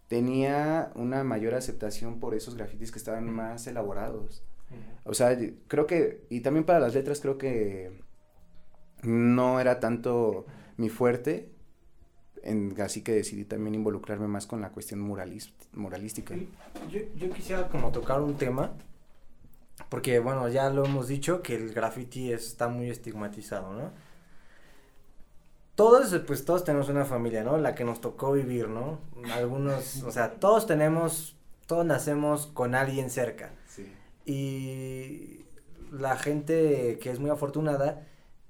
tenía 0.09 0.93
una 0.95 1.25
mayor 1.25 1.55
aceptación 1.55 2.21
por 2.21 2.35
esos 2.35 2.57
grafitis 2.57 2.93
que 2.93 2.99
estaban 2.99 3.31
más 3.31 3.67
elaborados. 3.67 4.43
O 5.05 5.15
sea, 5.15 5.39
creo 5.69 5.87
que, 5.87 6.27
y 6.31 6.41
también 6.41 6.65
para 6.65 6.81
las 6.81 6.95
letras 6.95 7.21
creo 7.21 7.39
que 7.39 8.01
no 9.03 9.61
era 9.61 9.79
tanto 9.79 10.47
mi 10.77 10.89
fuerte, 10.89 11.53
así 12.83 13.03
que 13.03 13.13
decidí 13.13 13.45
también 13.45 13.75
involucrarme 13.75 14.27
más 14.27 14.47
con 14.47 14.61
la 14.61 14.71
cuestión 14.71 15.09
muralis- 15.09 15.53
muralística. 15.73 16.35
Yo, 16.91 17.01
yo 17.15 17.31
quisiera 17.31 17.69
como 17.69 17.93
tocar 17.93 18.21
un 18.21 18.37
tema, 18.37 18.73
porque 19.89 20.19
bueno, 20.19 20.49
ya 20.49 20.71
lo 20.71 20.85
hemos 20.85 21.07
dicho, 21.09 21.43
que 21.43 21.55
el 21.55 21.73
graffiti 21.73 22.33
está 22.33 22.69
muy 22.69 22.91
estigmatizado, 22.91 23.73
¿no? 23.75 23.93
Todos, 25.77 26.19
pues 26.27 26.45
todos 26.45 26.65
tenemos 26.65 26.89
una 26.89 27.05
familia, 27.05 27.45
¿no? 27.45 27.59
La 27.59 27.75
que 27.75 27.85
nos 27.85 28.01
tocó 28.01 28.33
vivir, 28.33 28.69
¿no? 28.69 28.99
Algunos, 29.35 30.03
o 30.05 30.11
sea, 30.11 30.33
todos 30.41 30.67
tenemos, 30.67 31.37
todos 31.67 31.85
nacemos 31.85 32.47
con 32.47 32.75
alguien 32.75 33.11
cerca. 33.11 33.51
Y 34.27 35.45
la 35.93 36.17
gente 36.17 36.99
que 37.01 37.11
es 37.11 37.21
muy 37.21 37.31
afortunada 37.31 38.07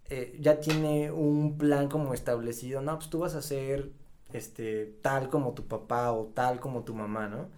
eh, 0.09 0.37
ya 0.41 0.61
tiene 0.61 1.13
un 1.13 1.59
plan 1.59 1.89
como 1.89 2.15
establecido. 2.15 2.81
No, 2.81 2.97
pues 2.97 3.11
tú 3.11 3.21
vas 3.21 3.35
a 3.35 3.43
ser 3.43 3.93
este, 4.33 4.87
tal 5.03 5.29
como 5.29 5.53
tu 5.55 5.67
papá 5.67 6.13
o 6.13 6.27
tal 6.27 6.61
como 6.61 6.83
tu 6.83 6.95
mamá, 6.95 7.29
¿no? 7.29 7.49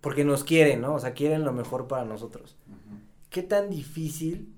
Porque 0.00 0.24
nos 0.24 0.44
quieren, 0.44 0.80
¿no? 0.80 0.94
O 0.94 0.98
sea, 0.98 1.14
quieren 1.14 1.44
lo 1.44 1.52
mejor 1.52 1.86
para 1.86 2.04
nosotros. 2.04 2.56
¿Qué 3.30 3.42
tan 3.42 3.70
difícil 3.70 4.52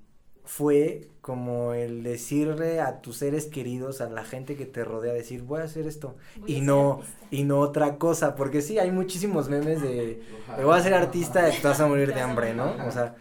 fue 0.45 1.09
como 1.21 1.73
el 1.75 2.03
decirle 2.03 2.81
a 2.81 3.01
tus 3.01 3.17
seres 3.19 3.47
queridos, 3.47 4.01
a 4.01 4.09
la 4.11 4.25
gente 4.25 4.57
que 4.57 4.67
te 4.67 4.85
rodea, 4.85 5.13
decir, 5.15 5.43
voy 5.43 5.61
a 5.63 5.65
hacer 5.65 5.87
esto 5.87 6.17
Voy 6.37 6.53
y 6.53 6.61
no 6.61 7.01
artista. 7.01 7.27
y 7.31 7.45
no 7.45 7.61
otra 7.61 7.97
cosa, 7.99 8.37
porque 8.37 8.61
sí 8.63 8.79
hay 8.79 8.91
muchísimos 8.91 9.49
memes 9.49 9.81
de 9.83 10.23
me 10.57 10.65
voy 10.65 10.79
a 10.79 10.83
ser 10.83 10.95
artista 10.95 11.49
y 11.49 11.61
te 11.61 11.69
vas 11.69 11.81
a 11.81 11.87
morir 11.87 12.13
de 12.15 12.21
hambre, 12.21 12.55
¿no? 12.55 12.77
O 12.87 12.91
sea, 12.91 13.17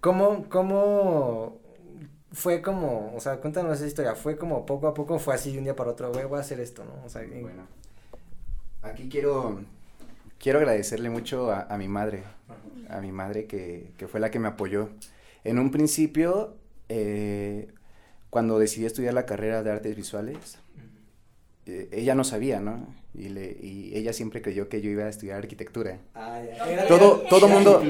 ¿cómo 0.00 0.48
cómo 0.48 1.58
fue 2.32 2.62
como, 2.62 3.14
o 3.16 3.20
sea, 3.20 3.38
cuéntanos 3.40 3.76
esa 3.78 3.86
historia, 3.86 4.14
fue 4.16 4.36
como 4.38 4.66
poco 4.66 4.88
a 4.88 4.94
poco 4.94 5.18
fue 5.18 5.34
así 5.34 5.52
de 5.52 5.58
un 5.58 5.64
día 5.64 5.76
para 5.76 5.90
otro, 5.92 6.12
güey, 6.12 6.26
voy 6.26 6.38
a 6.38 6.42
hacer 6.42 6.60
esto, 6.60 6.84
¿no? 6.84 7.04
O 7.06 7.08
sea, 7.10 7.22
en- 7.22 7.42
Bueno, 7.42 7.66
aquí 8.82 9.08
quiero, 9.08 9.60
quiero 10.38 10.58
agradecerle 10.60 11.10
mucho 11.10 11.50
a, 11.52 11.62
a 11.62 11.78
mi 11.78 11.88
madre, 11.88 12.24
a 12.90 13.00
mi 13.00 13.12
madre 13.12 13.46
que, 13.46 13.92
que 13.98 14.08
fue 14.08 14.20
la 14.20 14.30
que 14.30 14.38
me 14.38 14.48
apoyó. 14.48 14.90
En 15.48 15.58
un 15.58 15.70
principio, 15.70 16.56
eh, 16.88 17.68
cuando 18.30 18.58
decidí 18.58 18.86
estudiar 18.86 19.14
la 19.14 19.26
carrera 19.26 19.62
de 19.62 19.70
artes 19.70 19.96
visuales, 19.96 20.58
eh, 21.66 21.88
ella 21.92 22.14
no 22.14 22.24
sabía, 22.24 22.60
¿no? 22.60 22.94
Y, 23.14 23.28
le, 23.30 23.56
y 23.60 23.96
ella 23.96 24.12
siempre 24.12 24.42
creyó 24.42 24.68
que 24.68 24.82
yo 24.82 24.90
iba 24.90 25.04
a 25.04 25.08
estudiar 25.08 25.38
arquitectura. 25.38 26.00
Ah, 26.14 26.42
Todo, 26.88 27.22
todo 27.30 27.48
mundo, 27.48 27.82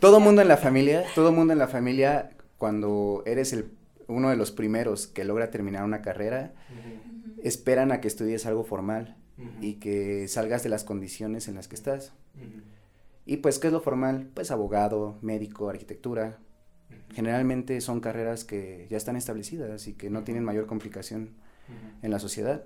todo 0.00 0.20
mundo 0.20 0.40
en 0.40 0.48
la 0.48 0.56
familia, 0.56 1.04
todo 1.14 1.32
mundo 1.32 1.52
en 1.52 1.58
la 1.58 1.68
familia, 1.68 2.30
cuando 2.56 3.22
eres 3.26 3.52
el, 3.52 3.70
uno 4.06 4.30
de 4.30 4.36
los 4.36 4.50
primeros 4.52 5.06
que 5.06 5.24
logra 5.24 5.50
terminar 5.50 5.84
una 5.84 6.02
carrera, 6.02 6.52
esperan 7.42 7.92
a 7.92 8.00
que 8.00 8.08
estudies 8.08 8.46
algo 8.46 8.64
formal 8.64 9.16
y 9.60 9.74
que 9.74 10.28
salgas 10.28 10.62
de 10.62 10.68
las 10.68 10.84
condiciones 10.84 11.48
en 11.48 11.54
las 11.56 11.68
que 11.68 11.74
estás. 11.74 12.12
Y 13.26 13.38
pues, 13.38 13.58
¿qué 13.58 13.66
es 13.68 13.72
lo 13.72 13.80
formal? 13.80 14.28
Pues 14.34 14.50
abogado, 14.50 15.18
médico, 15.22 15.68
arquitectura. 15.68 16.38
Generalmente 17.12 17.80
son 17.80 18.00
carreras 18.00 18.44
que 18.44 18.86
ya 18.88 18.96
están 18.96 19.16
establecidas 19.16 19.86
y 19.88 19.94
que 19.94 20.10
no 20.10 20.22
tienen 20.22 20.44
mayor 20.44 20.66
complicación 20.66 21.30
en 22.02 22.10
la 22.10 22.18
sociedad. 22.18 22.64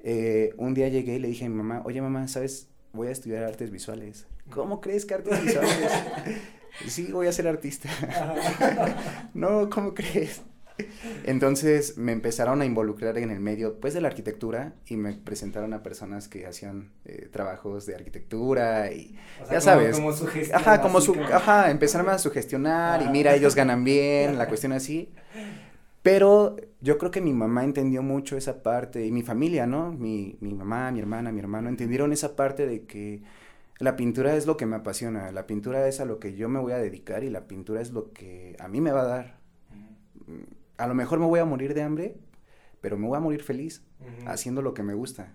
Eh, 0.00 0.54
un 0.56 0.74
día 0.74 0.88
llegué 0.88 1.16
y 1.16 1.18
le 1.18 1.28
dije 1.28 1.46
a 1.46 1.48
mi 1.48 1.54
mamá, 1.54 1.82
oye 1.84 2.00
mamá, 2.00 2.28
¿sabes? 2.28 2.68
Voy 2.92 3.08
a 3.08 3.10
estudiar 3.10 3.44
artes 3.44 3.70
visuales. 3.70 4.26
¿Cómo 4.50 4.80
crees 4.80 5.04
que 5.04 5.14
artes 5.14 5.42
visuales? 5.42 5.92
sí, 6.86 7.10
voy 7.12 7.26
a 7.26 7.32
ser 7.32 7.48
artista. 7.48 7.88
no, 9.34 9.68
¿cómo 9.68 9.94
crees? 9.94 10.42
Entonces 11.24 11.96
me 11.98 12.12
empezaron 12.12 12.60
a 12.62 12.64
involucrar 12.66 13.18
en 13.18 13.30
el 13.30 13.40
medio, 13.40 13.78
pues, 13.80 13.94
de 13.94 14.00
la 14.00 14.08
arquitectura 14.08 14.74
y 14.86 14.96
me 14.96 15.12
presentaron 15.14 15.72
a 15.72 15.82
personas 15.82 16.28
que 16.28 16.46
hacían 16.46 16.92
eh, 17.04 17.28
trabajos 17.32 17.86
de 17.86 17.94
arquitectura 17.94 18.92
y 18.92 19.16
O 19.42 19.46
sea, 19.46 19.58
ya 19.58 19.60
como- 19.60 19.60
sabes. 19.60 19.96
como 19.96 20.10
Ajá, 20.54 20.80
como 20.82 21.00
su, 21.00 21.14
ajá, 21.32 21.70
empezaron 21.70 22.08
a 22.08 22.18
sugestionar 22.18 23.02
y 23.02 23.08
mira, 23.08 23.34
ellos 23.34 23.54
ganan 23.54 23.84
bien, 23.84 24.38
la 24.38 24.46
cuestión 24.48 24.72
así. 24.72 25.10
Pero 26.02 26.56
yo 26.80 26.98
creo 26.98 27.10
que 27.10 27.20
mi 27.20 27.32
mamá 27.32 27.64
entendió 27.64 28.02
mucho 28.02 28.36
esa 28.36 28.62
parte 28.62 29.04
y 29.04 29.10
mi 29.10 29.22
familia, 29.22 29.66
¿no? 29.66 29.90
Mi, 29.92 30.36
mi 30.40 30.54
mamá, 30.54 30.92
mi 30.92 31.00
hermana, 31.00 31.32
mi 31.32 31.40
hermano 31.40 31.68
entendieron 31.68 32.12
esa 32.12 32.36
parte 32.36 32.64
de 32.66 32.84
que 32.86 33.22
la 33.80 33.96
pintura 33.96 34.36
es 34.36 34.46
lo 34.46 34.56
que 34.56 34.66
me 34.66 34.76
apasiona, 34.76 35.32
la 35.32 35.46
pintura 35.48 35.86
es 35.88 35.98
a 36.00 36.04
lo 36.04 36.20
que 36.20 36.34
yo 36.34 36.48
me 36.48 36.60
voy 36.60 36.72
a 36.72 36.78
dedicar 36.78 37.24
y 37.24 37.30
la 37.30 37.48
pintura 37.48 37.80
es 37.80 37.90
lo 37.90 38.12
que 38.12 38.56
a 38.60 38.68
mí 38.68 38.80
me 38.80 38.92
va 38.92 39.02
a 39.02 39.06
dar. 39.06 39.36
A 40.78 40.86
lo 40.86 40.94
mejor 40.94 41.18
me 41.18 41.26
voy 41.26 41.40
a 41.40 41.44
morir 41.44 41.74
de 41.74 41.82
hambre, 41.82 42.16
pero 42.80 42.96
me 42.96 43.06
voy 43.06 43.16
a 43.16 43.20
morir 43.20 43.42
feliz 43.42 43.82
haciendo 44.26 44.62
lo 44.62 44.74
que 44.74 44.82
me 44.82 44.94
gusta, 44.94 45.34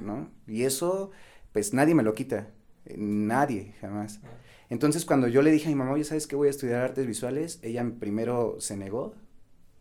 ¿no? 0.00 0.30
Y 0.46 0.62
eso, 0.62 1.10
pues 1.52 1.74
nadie 1.74 1.94
me 1.94 2.02
lo 2.02 2.14
quita, 2.14 2.50
eh, 2.86 2.94
nadie, 2.96 3.74
jamás. 3.80 4.20
Entonces, 4.68 5.04
cuando 5.04 5.26
yo 5.28 5.42
le 5.42 5.50
dije 5.50 5.66
a 5.66 5.70
mi 5.70 5.74
mamá, 5.74 5.92
oye, 5.92 6.04
¿sabes 6.04 6.26
qué? 6.26 6.36
Voy 6.36 6.46
a 6.46 6.50
estudiar 6.50 6.82
artes 6.82 7.06
visuales, 7.06 7.58
ella 7.62 7.84
primero 7.98 8.56
se 8.60 8.76
negó, 8.76 9.14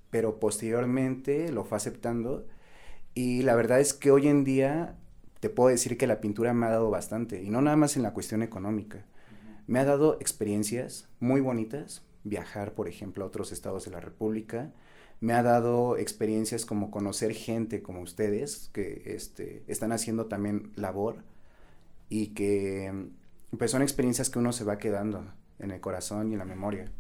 pero 0.10 0.40
posteriormente 0.40 1.52
lo 1.52 1.64
fue 1.64 1.78
aceptando. 1.78 2.48
Y 3.14 3.44
la 3.44 3.56
verdad 3.56 3.80
es 3.80 3.94
que 3.94 4.12
hoy 4.12 4.28
en 4.28 4.44
día 4.44 4.96
te 5.40 5.50
puedo 5.50 5.70
decir 5.70 5.98
que 5.98 6.08
la 6.08 6.20
pintura 6.20 6.54
me 6.54 6.66
ha 6.66 6.70
dado 6.70 6.90
bastante, 6.90 7.44
y 7.44 7.50
no 7.50 7.62
nada 7.62 7.78
más 7.78 7.96
en 7.96 8.04
la 8.04 8.14
cuestión 8.14 8.42
económica. 8.42 9.06
Me 9.68 9.80
ha 9.80 9.86
dado 9.86 10.18
experiencias 10.20 11.08
muy 11.20 11.40
bonitas, 11.40 12.04
viajar, 12.24 12.74
por 12.74 12.88
ejemplo, 12.88 13.24
a 13.24 13.28
otros 13.28 13.52
estados 13.52 13.86
de 13.86 13.92
la 13.92 14.00
República. 14.00 14.72
Me 15.22 15.34
ha 15.34 15.44
dado 15.44 15.98
experiencias 15.98 16.66
como 16.66 16.92
conocer 16.92 17.34
gente 17.34 17.82
como 17.82 18.02
ustedes, 18.02 18.70
que 18.74 19.04
este, 19.06 19.64
están 19.68 19.92
haciendo 19.92 20.28
también 20.28 20.72
labor 20.76 21.24
y 22.08 22.28
que 22.28 23.10
pues 23.58 23.72
son 23.72 23.82
experiencias 23.82 24.30
que 24.30 24.40
uno 24.40 24.54
se 24.54 24.64
va 24.64 24.78
quedando 24.78 25.26
en 25.60 25.72
el 25.72 25.82
corazón 25.82 26.30
y 26.30 26.34
en 26.34 26.40
la 26.40 26.46
memoria. 26.46 26.92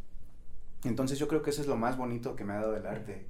Entonces 0.84 1.20
yo 1.20 1.28
creo 1.28 1.42
que 1.42 1.50
eso 1.50 1.62
es 1.62 1.68
lo 1.68 1.78
más 1.78 1.98
bonito 1.98 2.36
que 2.36 2.44
me 2.44 2.54
ha 2.54 2.58
dado 2.58 2.76
el 2.76 2.86
arte. 2.86 3.26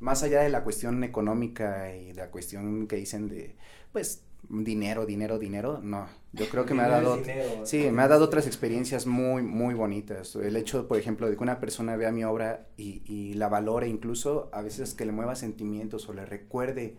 Más 0.00 0.22
allá 0.22 0.42
de 0.42 0.48
la 0.48 0.64
cuestión 0.64 1.02
económica 1.04 1.94
y 1.94 2.08
de 2.08 2.14
la 2.14 2.30
cuestión 2.30 2.86
que 2.86 2.96
dicen 2.96 3.28
de, 3.28 3.56
pues, 3.92 4.22
dinero, 4.48 5.06
dinero, 5.06 5.38
dinero, 5.38 5.80
no. 5.82 6.08
Yo 6.32 6.48
creo 6.48 6.64
que 6.66 6.74
me 6.74 6.82
ha 6.82 6.88
dado... 6.88 7.16
dinero, 7.16 7.64
Sí, 7.64 7.90
me 7.90 8.02
ha 8.02 8.08
dado 8.08 8.24
otras 8.24 8.46
experiencias 8.46 9.06
muy, 9.06 9.42
muy 9.42 9.74
bonitas. 9.74 10.34
El 10.36 10.56
hecho, 10.56 10.88
por 10.88 10.98
ejemplo, 10.98 11.28
de 11.28 11.36
que 11.36 11.42
una 11.42 11.60
persona 11.60 11.96
vea 11.96 12.12
mi 12.12 12.24
obra 12.24 12.66
y, 12.76 13.02
y 13.06 13.34
la 13.34 13.48
valore, 13.48 13.88
incluso 13.88 14.48
a 14.52 14.62
veces 14.62 14.94
que 14.94 15.06
le 15.06 15.12
mueva 15.12 15.36
sentimientos 15.36 16.08
o 16.08 16.12
le 16.12 16.26
recuerde 16.26 16.96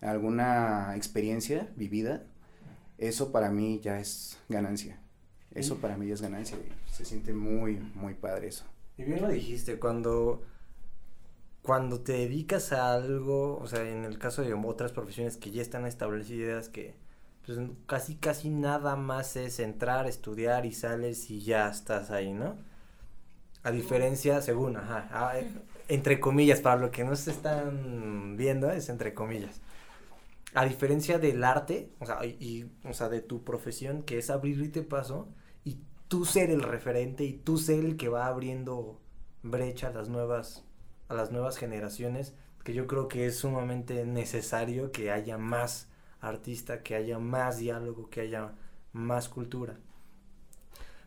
alguna 0.00 0.94
experiencia 0.96 1.72
vivida, 1.76 2.24
eso 2.98 3.32
para 3.32 3.50
mí 3.50 3.80
ya 3.82 3.98
es 4.00 4.38
ganancia. 4.48 5.00
Eso 5.54 5.76
para 5.76 5.96
mí 5.96 6.06
ya 6.06 6.14
es 6.14 6.22
ganancia 6.22 6.56
se 6.96 7.04
siente 7.04 7.34
muy, 7.34 7.76
muy 7.94 8.14
padre 8.14 8.48
eso. 8.48 8.64
Y 8.96 9.04
bien 9.04 9.20
lo 9.20 9.28
dijiste, 9.28 9.78
cuando, 9.78 10.42
cuando 11.66 12.00
te 12.00 12.12
dedicas 12.12 12.72
a 12.72 12.94
algo, 12.94 13.58
o 13.58 13.66
sea, 13.66 13.82
en 13.82 14.04
el 14.04 14.18
caso 14.18 14.42
de 14.42 14.54
otras 14.54 14.92
profesiones 14.92 15.36
que 15.36 15.50
ya 15.50 15.62
están 15.62 15.84
establecidas, 15.84 16.68
que 16.68 16.94
pues, 17.44 17.58
casi, 17.86 18.14
casi 18.14 18.50
nada 18.50 18.94
más 18.94 19.34
es 19.34 19.58
entrar, 19.58 20.06
estudiar 20.06 20.64
y 20.64 20.72
sales 20.72 21.28
y 21.28 21.40
ya 21.40 21.68
estás 21.68 22.12
ahí, 22.12 22.32
¿no? 22.32 22.56
A 23.64 23.72
diferencia, 23.72 24.40
según, 24.42 24.76
ajá, 24.76 25.32
entre 25.88 26.20
comillas, 26.20 26.60
para 26.60 26.76
lo 26.76 26.92
que 26.92 27.02
no 27.02 27.16
se 27.16 27.32
están 27.32 28.36
viendo, 28.36 28.70
es 28.70 28.88
entre 28.88 29.12
comillas. 29.12 29.60
A 30.54 30.64
diferencia 30.64 31.18
del 31.18 31.42
arte, 31.42 31.90
o 31.98 32.06
sea, 32.06 32.24
y, 32.24 32.70
o 32.84 32.94
sea, 32.94 33.08
de 33.08 33.22
tu 33.22 33.42
profesión, 33.42 34.04
que 34.04 34.18
es 34.18 34.30
abrirte 34.30 34.82
paso 34.82 35.28
y 35.64 35.80
tú 36.06 36.24
ser 36.26 36.50
el 36.50 36.62
referente 36.62 37.24
y 37.24 37.32
tú 37.32 37.58
ser 37.58 37.84
el 37.84 37.96
que 37.96 38.08
va 38.08 38.26
abriendo 38.28 39.00
brecha 39.42 39.88
a 39.88 39.92
las 39.92 40.08
nuevas 40.08 40.65
a 41.08 41.14
las 41.14 41.30
nuevas 41.32 41.56
generaciones 41.58 42.34
que 42.64 42.74
yo 42.74 42.86
creo 42.86 43.08
que 43.08 43.26
es 43.26 43.36
sumamente 43.38 44.04
necesario 44.06 44.92
que 44.92 45.10
haya 45.12 45.38
más 45.38 45.88
artista 46.20 46.82
que 46.82 46.94
haya 46.96 47.18
más 47.18 47.58
diálogo 47.58 48.10
que 48.10 48.22
haya 48.22 48.54
más 48.92 49.28
cultura. 49.28 49.78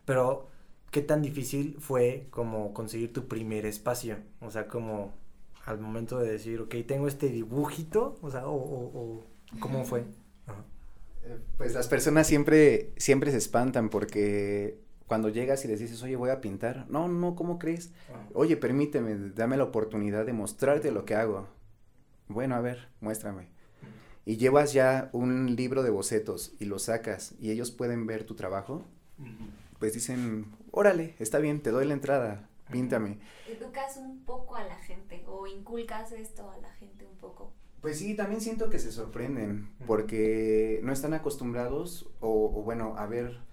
Pero 0.04 0.48
qué 0.90 1.02
tan 1.02 1.22
difícil 1.22 1.76
fue 1.80 2.26
como 2.30 2.72
conseguir 2.74 3.12
tu 3.12 3.28
primer 3.28 3.64
espacio 3.66 4.16
o 4.40 4.50
sea 4.50 4.66
como 4.68 5.14
al 5.66 5.78
momento 5.80 6.18
de 6.18 6.32
decir 6.32 6.60
ok 6.60 6.74
tengo 6.86 7.06
este 7.08 7.28
dibujito 7.28 8.18
o 8.22 8.30
sea 8.30 8.46
o, 8.48 8.54
o, 8.54 9.00
o 9.00 9.26
cómo 9.60 9.84
fue 9.84 10.04
Ajá. 10.46 10.64
Pues 11.56 11.74
las 11.74 11.88
personas 11.88 12.26
siempre, 12.26 12.92
siempre 12.96 13.30
se 13.30 13.36
espantan 13.36 13.90
porque 13.90 14.80
cuando 15.10 15.28
llegas 15.28 15.64
y 15.64 15.66
les 15.66 15.80
dices, 15.80 16.00
oye, 16.04 16.14
voy 16.14 16.30
a 16.30 16.40
pintar, 16.40 16.86
no, 16.88 17.08
no, 17.08 17.34
¿cómo 17.34 17.58
crees? 17.58 17.90
Oye, 18.32 18.56
permíteme, 18.56 19.16
dame 19.34 19.56
la 19.56 19.64
oportunidad 19.64 20.24
de 20.24 20.32
mostrarte 20.32 20.92
lo 20.92 21.04
que 21.04 21.16
hago. 21.16 21.48
Bueno, 22.28 22.54
a 22.54 22.60
ver, 22.60 22.86
muéstrame. 23.00 23.48
Y 24.24 24.36
llevas 24.36 24.72
ya 24.72 25.10
un 25.12 25.56
libro 25.56 25.82
de 25.82 25.90
bocetos 25.90 26.52
y 26.60 26.66
lo 26.66 26.78
sacas 26.78 27.34
y 27.40 27.50
ellos 27.50 27.72
pueden 27.72 28.06
ver 28.06 28.22
tu 28.22 28.36
trabajo, 28.36 28.84
pues 29.80 29.94
dicen, 29.94 30.46
órale, 30.70 31.16
está 31.18 31.40
bien, 31.40 31.60
te 31.60 31.70
doy 31.70 31.86
la 31.86 31.94
entrada, 31.94 32.48
píntame. 32.70 33.18
Educas 33.48 33.96
un 33.96 34.24
poco 34.24 34.54
a 34.54 34.62
la 34.62 34.76
gente 34.76 35.24
o 35.26 35.48
inculcas 35.48 36.12
esto 36.12 36.48
a 36.52 36.58
la 36.58 36.72
gente 36.74 37.04
un 37.04 37.16
poco. 37.16 37.52
Pues 37.80 37.98
sí, 37.98 38.14
también 38.14 38.40
siento 38.40 38.70
que 38.70 38.78
se 38.78 38.92
sorprenden 38.92 39.72
porque 39.88 40.78
no 40.84 40.92
están 40.92 41.14
acostumbrados 41.14 42.08
o, 42.20 42.56
o 42.56 42.62
bueno, 42.62 42.94
a 42.96 43.06
ver 43.06 43.49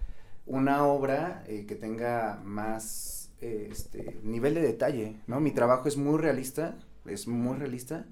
una 0.48 0.84
obra 0.84 1.44
eh, 1.46 1.64
que 1.66 1.74
tenga 1.76 2.40
más 2.44 3.30
eh, 3.40 3.68
este, 3.70 4.18
nivel 4.24 4.54
de 4.54 4.62
detalle, 4.62 5.16
¿no? 5.26 5.40
Mi 5.40 5.52
trabajo 5.52 5.86
es 5.88 5.96
muy 5.96 6.18
realista, 6.18 6.76
es 7.06 7.28
muy 7.28 7.56
realista. 7.56 8.06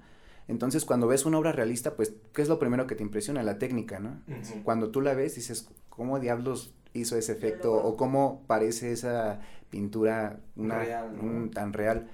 Entonces, 0.47 0.85
cuando 0.85 1.07
ves 1.07 1.25
una 1.25 1.39
obra 1.39 1.51
realista, 1.51 1.95
pues, 1.95 2.13
¿qué 2.33 2.41
es 2.41 2.47
lo 2.47 2.57
primero 2.59 2.87
que 2.87 2.95
te 2.95 3.03
impresiona? 3.03 3.43
La 3.43 3.57
técnica, 3.57 3.99
¿no? 3.99 4.21
Cuando 4.63 4.89
tú 4.91 5.01
la 5.01 5.13
ves, 5.13 5.35
dices, 5.35 5.67
¿cómo 5.89 6.19
diablos 6.19 6.73
hizo 6.93 7.17
ese 7.17 7.33
efecto? 7.33 7.73
O 7.73 7.97
cómo 7.97 8.43
parece 8.47 8.93
esa 8.93 9.41
pintura 9.69 10.39
una, 10.55 10.79
Real, 10.79 11.17
¿no? 11.17 11.23
un- 11.23 11.51
tan 11.51 11.73
real. 11.73 12.07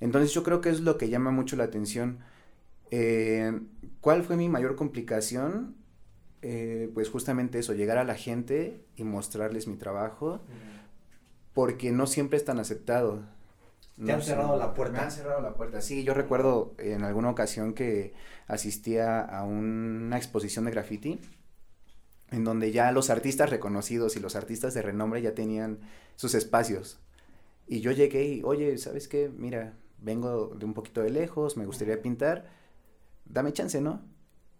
Entonces 0.00 0.32
yo 0.32 0.44
creo 0.44 0.60
que 0.60 0.68
es 0.70 0.80
lo 0.80 0.96
que 0.98 1.08
llama 1.08 1.32
mucho 1.32 1.56
la 1.56 1.64
atención. 1.64 2.18
Eh, 2.92 3.58
¿Cuál 4.00 4.22
fue 4.22 4.36
mi 4.36 4.48
mayor 4.48 4.76
complicación? 4.76 5.74
Eh, 6.42 6.90
pues 6.92 7.08
justamente 7.08 7.58
eso, 7.60 7.72
llegar 7.72 7.98
a 7.98 8.04
la 8.04 8.14
gente 8.14 8.84
y 8.96 9.04
mostrarles 9.04 9.68
mi 9.68 9.76
trabajo, 9.76 10.40
porque 11.54 11.92
no 11.92 12.06
siempre 12.06 12.36
es 12.36 12.44
tan 12.44 12.58
aceptado. 12.58 13.22
Te 14.04 14.12
han 14.12 14.22
cerrado 14.22 14.54
sé, 14.54 14.58
la 14.58 14.74
puerta. 14.74 14.98
Me 14.98 15.04
han 15.04 15.10
cerrado 15.12 15.40
la 15.40 15.54
puerta. 15.54 15.80
Sí, 15.80 16.02
yo 16.02 16.14
recuerdo 16.14 16.74
en 16.78 17.04
alguna 17.04 17.30
ocasión 17.30 17.74
que 17.74 18.14
asistía 18.48 19.20
a 19.20 19.44
una 19.44 20.16
exposición 20.16 20.64
de 20.64 20.72
graffiti 20.72 21.20
en 22.32 22.44
donde 22.44 22.72
ya 22.72 22.90
los 22.92 23.10
artistas 23.10 23.50
reconocidos 23.50 24.16
y 24.16 24.20
los 24.20 24.34
artistas 24.34 24.74
de 24.74 24.82
renombre 24.82 25.22
ya 25.22 25.34
tenían 25.34 25.80
sus 26.16 26.34
espacios. 26.34 26.98
Y 27.68 27.80
yo 27.80 27.92
llegué 27.92 28.24
y, 28.24 28.42
oye, 28.42 28.78
¿sabes 28.78 29.06
qué? 29.06 29.30
Mira, 29.36 29.74
vengo 29.98 30.48
de 30.58 30.64
un 30.64 30.74
poquito 30.74 31.02
de 31.02 31.10
lejos, 31.10 31.56
me 31.56 31.66
gustaría 31.66 32.00
pintar, 32.00 32.46
dame 33.26 33.52
chance, 33.52 33.80
¿no? 33.80 34.00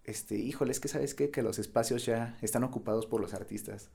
Este, 0.04 0.34
híjole, 0.36 0.72
es 0.72 0.80
que 0.80 0.88
sabes 0.88 1.14
qué, 1.14 1.30
que 1.30 1.42
los 1.42 1.58
espacios 1.58 2.04
ya 2.04 2.36
están 2.42 2.64
ocupados 2.64 3.06
por 3.06 3.20
los 3.20 3.34
artistas. 3.34 3.90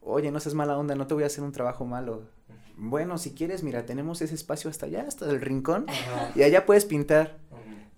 Oye, 0.00 0.30
no 0.30 0.40
seas 0.40 0.54
mala 0.54 0.78
onda, 0.78 0.94
no 0.94 1.06
te 1.06 1.14
voy 1.14 1.24
a 1.24 1.26
hacer 1.26 1.44
un 1.44 1.52
trabajo 1.52 1.84
malo. 1.84 2.28
Bueno, 2.76 3.18
si 3.18 3.34
quieres, 3.34 3.62
mira, 3.62 3.86
tenemos 3.86 4.20
ese 4.22 4.34
espacio 4.34 4.68
hasta 4.70 4.86
allá, 4.86 5.04
hasta 5.06 5.30
el 5.30 5.40
rincón, 5.40 5.86
y 6.34 6.42
allá 6.42 6.66
puedes 6.66 6.84
pintar. 6.84 7.38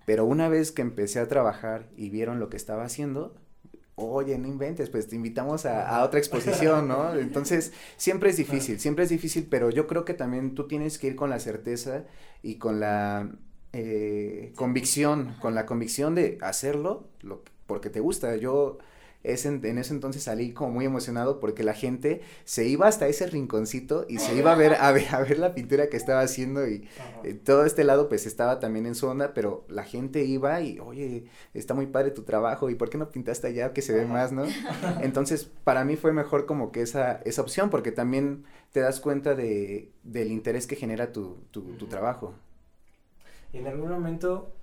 Pero 0.05 0.23
una 0.23 0.47
vez 0.47 0.71
que 0.71 0.81
empecé 0.81 1.19
a 1.19 1.27
trabajar 1.27 1.89
y 1.97 2.09
vieron 2.09 2.39
lo 2.39 2.49
que 2.49 2.55
estaba 2.55 2.85
haciendo, 2.85 3.35
oye, 3.95 4.37
no 4.37 4.47
inventes, 4.47 4.89
pues 4.89 5.07
te 5.07 5.15
invitamos 5.15 5.65
a, 5.65 5.89
a 5.89 6.05
otra 6.05 6.19
exposición, 6.19 6.87
¿no? 6.87 7.13
Entonces, 7.19 7.73
siempre 7.97 8.29
es 8.29 8.37
difícil, 8.37 8.79
siempre 8.79 9.03
es 9.03 9.09
difícil, 9.09 9.47
pero 9.49 9.69
yo 9.69 9.87
creo 9.87 10.05
que 10.05 10.13
también 10.13 10.55
tú 10.55 10.67
tienes 10.67 10.97
que 10.97 11.07
ir 11.07 11.15
con 11.15 11.29
la 11.29 11.39
certeza 11.39 12.05
y 12.41 12.55
con 12.55 12.79
la 12.79 13.29
eh, 13.73 14.53
convicción, 14.55 15.35
con 15.39 15.55
la 15.55 15.65
convicción 15.65 16.15
de 16.15 16.37
hacerlo 16.41 17.07
lo, 17.21 17.43
porque 17.65 17.89
te 17.89 17.99
gusta. 17.99 18.35
Yo 18.35 18.77
en 19.27 19.77
ese 19.77 19.93
entonces 19.93 20.23
salí 20.23 20.53
como 20.53 20.71
muy 20.71 20.85
emocionado 20.85 21.39
porque 21.39 21.63
la 21.63 21.73
gente 21.73 22.21
se 22.45 22.65
iba 22.65 22.87
hasta 22.87 23.07
ese 23.07 23.27
rinconcito 23.27 24.05
y 24.07 24.19
se 24.19 24.35
iba 24.35 24.53
a 24.53 24.55
ver, 24.55 24.75
a 24.75 24.91
ver, 24.91 25.07
a 25.13 25.19
ver 25.19 25.37
la 25.37 25.53
pintura 25.53 25.89
que 25.89 25.97
estaba 25.97 26.21
haciendo 26.21 26.67
y 26.67 26.87
eh, 27.23 27.33
todo 27.33 27.65
este 27.65 27.83
lado 27.83 28.07
pues 28.07 28.25
estaba 28.25 28.59
también 28.59 28.85
en 28.85 28.95
su 28.95 29.07
onda, 29.07 29.33
pero 29.33 29.65
la 29.67 29.83
gente 29.83 30.23
iba 30.23 30.61
y, 30.61 30.79
oye, 30.79 31.25
está 31.53 31.73
muy 31.73 31.87
padre 31.87 32.11
tu 32.11 32.23
trabajo 32.23 32.69
y 32.69 32.75
¿por 32.75 32.89
qué 32.89 32.97
no 32.97 33.09
pintaste 33.09 33.47
allá 33.47 33.73
que 33.73 33.81
se 33.81 33.93
ve 33.93 34.05
más, 34.05 34.31
no? 34.31 34.45
Entonces, 35.01 35.49
para 35.63 35.83
mí 35.83 35.97
fue 35.97 36.13
mejor 36.13 36.45
como 36.45 36.71
que 36.71 36.81
esa, 36.81 37.19
esa 37.25 37.41
opción 37.41 37.69
porque 37.69 37.91
también 37.91 38.45
te 38.71 38.79
das 38.79 38.99
cuenta 38.99 39.35
de, 39.35 39.91
del 40.03 40.31
interés 40.31 40.67
que 40.67 40.75
genera 40.75 41.11
tu, 41.11 41.37
tu, 41.51 41.87
trabajo. 41.87 42.33
¿Y 43.57 43.61
en 43.61 43.67
algún 43.67 43.89
momento 43.89 44.55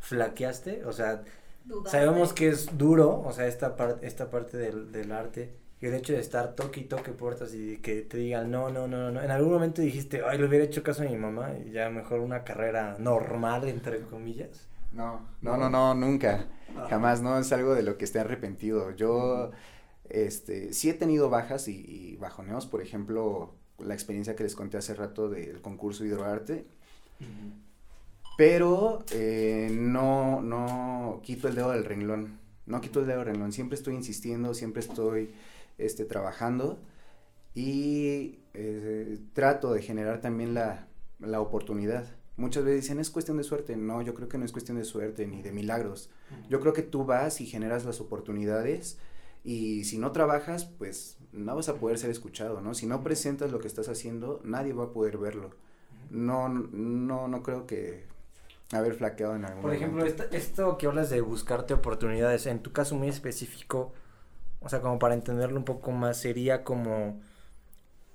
flaqueaste? 0.00 0.84
O 0.84 0.92
sea, 0.92 1.24
Dudaste. 1.64 1.90
sabemos 1.90 2.32
que 2.34 2.48
es 2.48 2.76
duro, 2.78 3.20
o 3.22 3.32
sea, 3.32 3.46
esta, 3.46 3.76
parte 3.76 4.06
esta 4.06 4.30
parte 4.30 4.56
del, 4.58 4.92
del 4.92 5.12
arte. 5.12 5.56
Y 5.80 5.86
el 5.86 5.94
hecho 5.94 6.12
de 6.14 6.20
estar 6.20 6.54
toque 6.56 6.80
y 6.80 6.84
toque 6.84 7.12
puertas 7.12 7.54
y 7.54 7.78
que 7.78 8.02
te 8.02 8.18
digan, 8.18 8.50
no, 8.50 8.70
no, 8.70 8.88
no, 8.88 9.10
no. 9.10 9.22
En 9.22 9.30
algún 9.30 9.52
momento 9.54 9.82
dijiste, 9.82 10.22
ay, 10.26 10.38
le 10.38 10.46
hubiera 10.46 10.64
hecho 10.64 10.82
caso 10.82 11.02
a 11.02 11.06
mi 11.06 11.16
mamá 11.16 11.54
y 11.58 11.72
ya 11.72 11.90
mejor 11.90 12.20
una 12.20 12.44
carrera 12.44 12.96
normal, 12.98 13.68
entre 13.68 14.02
comillas. 14.06 14.68
No, 14.92 15.28
no, 15.40 15.56
no, 15.56 15.68
no, 15.70 15.94
nunca. 15.94 16.48
Ajá. 16.74 16.88
Jamás, 16.88 17.20
no 17.22 17.38
es 17.38 17.52
algo 17.52 17.74
de 17.74 17.82
lo 17.82 17.98
que 17.98 18.04
esté 18.04 18.20
arrepentido. 18.20 18.92
Yo, 18.92 19.50
este, 20.08 20.72
sí 20.72 20.90
he 20.90 20.94
tenido 20.94 21.30
bajas 21.30 21.68
y, 21.68 21.84
y 22.14 22.16
bajoneos, 22.16 22.66
por 22.66 22.82
ejemplo, 22.82 23.56
la 23.78 23.94
experiencia 23.94 24.36
que 24.36 24.44
les 24.44 24.54
conté 24.56 24.78
hace 24.78 24.94
rato 24.94 25.28
del 25.28 25.60
concurso 25.62 26.04
Hidroarte, 26.04 26.66
pero 28.36 29.04
eh, 29.12 29.70
no, 29.72 30.40
no 30.42 31.20
quito 31.22 31.48
el 31.48 31.54
dedo 31.54 31.70
del 31.70 31.84
renglón, 31.84 32.38
no 32.66 32.80
quito 32.80 33.00
el 33.00 33.06
dedo 33.06 33.18
del 33.18 33.26
renglón, 33.26 33.52
siempre 33.52 33.76
estoy 33.76 33.94
insistiendo, 33.94 34.54
siempre 34.54 34.80
estoy, 34.80 35.34
este, 35.78 36.04
trabajando 36.04 36.78
y 37.54 38.38
eh, 38.54 39.18
trato 39.32 39.72
de 39.72 39.82
generar 39.82 40.20
también 40.20 40.54
la, 40.54 40.86
la 41.20 41.40
oportunidad. 41.40 42.06
Muchas 42.36 42.64
veces 42.64 42.82
dicen, 42.82 42.98
es 42.98 43.10
cuestión 43.10 43.36
de 43.36 43.44
suerte. 43.44 43.76
No, 43.76 44.02
yo 44.02 44.12
creo 44.14 44.28
que 44.28 44.38
no 44.38 44.44
es 44.44 44.50
cuestión 44.50 44.76
de 44.76 44.84
suerte 44.84 45.26
ni 45.26 45.40
de 45.40 45.52
milagros. 45.52 46.10
Yo 46.48 46.58
creo 46.58 46.72
que 46.72 46.82
tú 46.82 47.04
vas 47.04 47.40
y 47.40 47.46
generas 47.46 47.84
las 47.84 48.00
oportunidades 48.00 48.98
y 49.44 49.84
si 49.84 49.98
no 49.98 50.10
trabajas, 50.10 50.64
pues 50.64 51.18
no 51.32 51.54
vas 51.54 51.68
a 51.68 51.76
poder 51.76 51.98
ser 51.98 52.10
escuchado, 52.10 52.60
¿no? 52.60 52.74
Si 52.74 52.86
no 52.86 53.04
presentas 53.04 53.52
lo 53.52 53.60
que 53.60 53.68
estás 53.68 53.88
haciendo, 53.88 54.40
nadie 54.42 54.72
va 54.72 54.84
a 54.84 54.92
poder 54.92 55.18
verlo. 55.18 55.50
No, 56.10 56.48
no, 56.48 57.28
no 57.28 57.42
creo 57.42 57.66
que 57.66 58.04
haber 58.72 58.94
flaqueado 58.94 59.36
en 59.36 59.44
algún 59.44 59.62
Por 59.62 59.74
ejemplo, 59.74 60.04
momento. 60.04 60.22
esta- 60.22 60.36
esto 60.36 60.78
que 60.78 60.86
hablas 60.86 61.10
de 61.10 61.20
buscarte 61.20 61.74
oportunidades, 61.74 62.46
en 62.46 62.60
tu 62.60 62.72
caso 62.72 62.94
muy 62.96 63.08
específico, 63.08 63.92
o 64.60 64.68
sea, 64.68 64.80
como 64.80 64.98
para 64.98 65.14
entenderlo 65.14 65.58
un 65.58 65.64
poco 65.64 65.92
más, 65.92 66.18
sería 66.18 66.64
como 66.64 67.20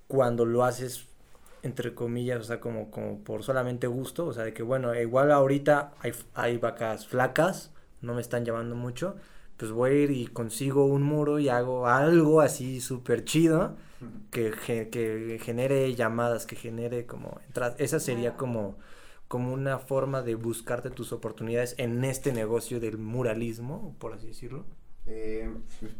cuando 0.07 0.45
lo 0.45 0.63
haces, 0.63 1.07
entre 1.61 1.93
comillas, 1.93 2.39
o 2.39 2.43
sea, 2.43 2.59
como, 2.59 2.89
como 2.89 3.19
por 3.23 3.43
solamente 3.43 3.87
gusto, 3.87 4.25
o 4.27 4.33
sea, 4.33 4.43
de 4.43 4.53
que 4.53 4.63
bueno, 4.63 4.93
igual 4.99 5.31
ahorita 5.31 5.93
hay, 5.99 6.13
hay 6.33 6.57
vacas 6.57 7.07
flacas, 7.07 7.71
no 8.01 8.13
me 8.15 8.21
están 8.21 8.45
llamando 8.45 8.75
mucho, 8.75 9.15
pues 9.57 9.71
voy 9.71 9.91
a 9.91 9.93
ir 9.95 10.11
y 10.11 10.27
consigo 10.27 10.85
un 10.85 11.03
muro 11.03 11.37
y 11.39 11.49
hago 11.49 11.87
algo 11.87 12.41
así 12.41 12.79
súper 12.81 13.25
chido 13.25 13.75
que, 14.31 14.51
que 14.91 15.39
genere 15.43 15.93
llamadas, 15.95 16.45
que 16.45 16.55
genere 16.55 17.05
como 17.05 17.39
entradas. 17.47 17.75
Esa 17.79 17.99
sería 17.99 18.35
como, 18.37 18.77
como 19.29 19.53
una 19.53 19.79
forma 19.79 20.21
de 20.21 20.35
buscarte 20.35 20.89
tus 20.89 21.13
oportunidades 21.13 21.75
en 21.77 22.03
este 22.03 22.33
negocio 22.33 22.81
del 22.81 22.97
muralismo, 22.97 23.95
por 23.99 24.11
así 24.13 24.27
decirlo. 24.27 24.65
Eh, 25.05 25.49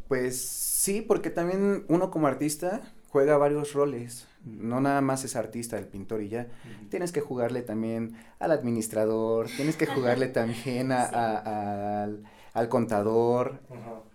pues 0.07 0.39
sí, 0.41 1.01
porque 1.01 1.29
también 1.29 1.85
uno 1.87 2.11
como 2.11 2.27
artista 2.27 2.81
juega 3.09 3.37
varios 3.37 3.73
roles. 3.73 4.27
No 4.45 4.81
nada 4.81 5.01
más 5.01 5.23
es 5.23 5.35
artista, 5.35 5.77
el 5.77 5.85
pintor 5.87 6.21
y 6.23 6.29
ya. 6.29 6.47
Tienes 6.89 7.11
que 7.11 7.21
jugarle 7.21 7.61
también 7.61 8.15
al 8.39 8.51
administrador, 8.51 9.47
tienes 9.55 9.75
que 9.77 9.85
jugarle 9.85 10.27
también 10.27 10.91
a- 10.91 11.07
Sí. 11.07 11.15
a- 11.15 12.03
al, 12.03 12.23
al 12.53 12.69
contador. 12.69 13.59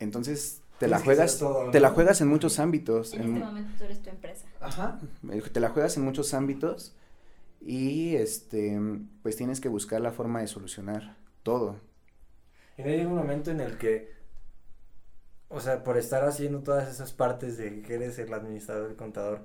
Entonces 0.01 0.61
te 0.79 0.89
la 0.89 0.99
juegas, 0.99 1.39
todo, 1.39 1.71
te 1.71 1.81
la 1.81 1.91
juegas 1.91 2.21
en 2.21 2.29
muchos 2.29 2.59
ámbitos. 2.59 3.15
En 3.15 3.23
en- 3.23 3.35
este 3.37 3.45
momento 3.47 3.71
tú 3.79 3.85
eres 3.85 4.03
tu 4.03 4.11
empresa. 4.11 4.45
Ajá, 4.61 4.99
eh, 5.31 5.43
te 5.53 5.61
la 5.61 5.69
juegas 5.71 5.97
en 5.97 6.03
muchos 6.05 6.35
ámbitos 6.35 6.95
y 7.67 8.17
este 8.17 8.81
pues 9.23 9.37
tienes 9.37 9.61
que 9.61 9.69
buscar 9.69 10.01
la 10.01 10.13
forma 10.13 10.41
de 10.41 10.47
solucionar 10.47 11.17
todo. 11.43 11.81
Y 12.77 12.83
no 12.83 12.89
llega 12.89 13.09
un 13.09 13.17
momento 13.17 13.51
en 13.51 13.61
el 13.61 13.79
que, 13.79 14.13
o 15.49 15.61
sea, 15.61 15.85
por 15.85 15.97
estar 15.97 16.25
haciendo 16.25 16.63
todas 16.63 16.89
esas 16.89 17.13
partes 17.13 17.57
de 17.57 17.83
que 17.83 17.95
eres 17.95 18.19
el 18.19 18.33
administrador, 18.33 18.91
el 18.91 18.97
contador, 18.97 19.45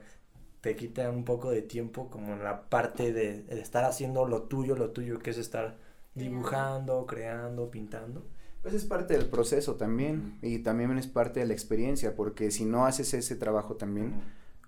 te 0.61 0.75
quita 0.75 1.09
un 1.09 1.25
poco 1.25 1.51
de 1.51 1.61
tiempo 1.61 2.09
como 2.09 2.33
en 2.33 2.43
la 2.43 2.69
parte 2.69 3.13
de, 3.13 3.43
de 3.43 3.61
estar 3.61 3.85
haciendo 3.85 4.25
lo 4.25 4.43
tuyo, 4.43 4.75
lo 4.75 4.91
tuyo, 4.91 5.19
que 5.19 5.29
es 5.29 5.37
estar 5.37 5.77
dibujando, 6.15 7.05
creando, 7.05 7.69
pintando. 7.71 8.25
Pues 8.61 8.73
es 8.73 8.83
parte 8.83 9.13
del 9.13 9.29
proceso 9.29 9.75
también 9.75 10.37
y 10.41 10.59
también 10.59 10.97
es 10.97 11.07
parte 11.07 11.39
de 11.39 11.45
la 11.45 11.53
experiencia 11.53 12.15
porque 12.15 12.51
si 12.51 12.65
no 12.65 12.85
haces 12.85 13.13
ese 13.13 13.35
trabajo 13.37 13.75
también, 13.75 14.21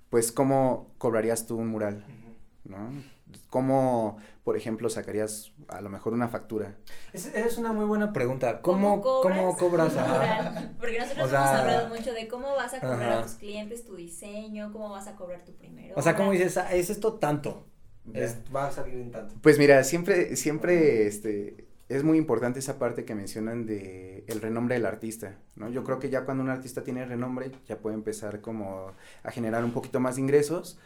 pues 0.10 0.32
cómo 0.32 0.94
cobrarías 0.98 1.46
tú 1.46 1.58
un 1.58 1.68
mural, 1.68 2.06
¿no? 2.64 2.92
¿Cómo, 3.50 4.18
por 4.44 4.58
ejemplo, 4.58 4.90
sacarías 4.90 5.52
a 5.68 5.82
lo 5.82 5.90
mejor 5.90 6.14
una 6.14 6.28
factura? 6.28 6.76
Es, 7.14 7.28
es 7.28 7.58
una 7.58 7.72
muy 7.74 7.86
buena 7.86 8.12
pregunta. 8.14 8.62
¿Cómo, 8.62 9.02
cómo 9.02 9.56
cobras? 9.58 9.94
Porque 10.80 11.00
nosotros 11.00 11.28
O 11.28 11.30
sea, 11.30 11.40
hemos 11.40 11.60
hablado 11.62 11.90
mucho 11.90 12.14
de 12.14 12.28
cómo 12.28 12.56
vas 12.56 12.74
a 12.74 12.80
cobrar 12.80 13.02
ajá. 13.04 13.20
a 13.20 13.24
tus 13.24 13.34
clientes 13.34 13.86
tu 13.86 13.96
diseño, 13.96 14.72
cómo 14.72 14.90
vas 14.90 15.08
a 15.08 15.16
cobrar 15.16 15.44
tu 15.46 15.54
primero. 15.54 15.94
O 15.98 16.02
sea, 16.02 16.16
¿cómo 16.16 16.32
dices? 16.32 16.58
"Ah, 16.58 16.74
Es 16.74 16.90
esto 16.90 17.14
tanto. 17.14 17.66
Es- 18.14 18.38
va 18.54 18.68
a 18.68 18.72
salir 18.72 18.96
en 18.96 19.12
tanto. 19.12 19.36
Pues 19.42 19.58
mira, 19.60 19.84
siempre, 19.84 20.36
siempre, 20.36 21.08
este, 21.08 21.68
es 21.88 22.04
muy 22.04 22.18
importante 22.18 22.60
esa 22.60 22.80
parte 22.80 23.06
que 23.06 23.16
mencionan 23.16 23.66
de 23.66 24.24
el 24.28 24.42
renombre 24.42 24.76
del 24.76 24.86
artista, 24.86 25.38
¿no? 25.56 25.70
Yo 25.70 25.84
creo 25.84 26.00
que 26.00 26.10
ya 26.10 26.26
cuando 26.26 26.44
un 26.44 26.50
artista 26.50 26.84
tiene 26.84 27.06
renombre, 27.06 27.52
ya 27.68 27.78
puede 27.78 27.96
empezar 27.96 28.42
como 28.42 28.92
a 29.24 29.32
generar 29.32 29.64
un 29.64 29.72
poquito 29.72 30.00
más 30.00 30.16
de 30.16 30.22
ingresos, 30.22 30.80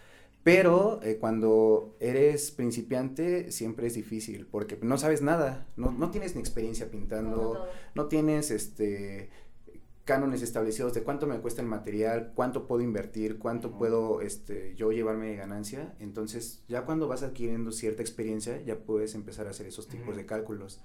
pero 0.45 0.99
eh, 1.01 1.17
cuando 1.19 1.95
eres 1.99 2.51
principiante 2.51 3.51
siempre 3.51 3.88
es 3.88 3.95
difícil, 3.95 4.45
porque 4.45 4.77
no 4.79 4.99
sabes 4.99 5.23
nada, 5.23 5.65
no, 5.75 5.89
no 5.89 6.12
tienes 6.12 6.36
ni 6.36 6.41
experiencia 6.41 6.91
pintando, 6.91 7.65
no 7.95 8.05
tienes, 8.05 8.51
este, 8.51 9.31
cánones 10.03 10.43
establecidos 10.43 10.93
de 10.93 11.01
cuánto 11.01 11.25
me 11.25 11.39
cuesta 11.39 11.63
el 11.63 11.67
material, 11.67 12.31
cuánto 12.36 12.67
puedo 12.67 12.84
invertir, 12.84 13.39
cuánto 13.39 13.71
puedo 13.71 14.21
este, 14.21 14.75
yo 14.75 14.91
llevarme 14.91 15.29
de 15.29 15.36
ganancia. 15.36 15.95
Entonces, 15.99 16.62
ya 16.67 16.86
cuando 16.86 17.08
vas 17.08 17.23
adquiriendo 17.23 17.71
cierta 17.71 18.03
experiencia, 18.03 18.62
ya 18.62 18.77
puedes 18.77 19.15
empezar 19.15 19.47
a 19.47 19.49
hacer 19.49 19.65
esos 19.65 19.88
tipos 19.88 20.15
de 20.15 20.27
cálculos. 20.27 20.79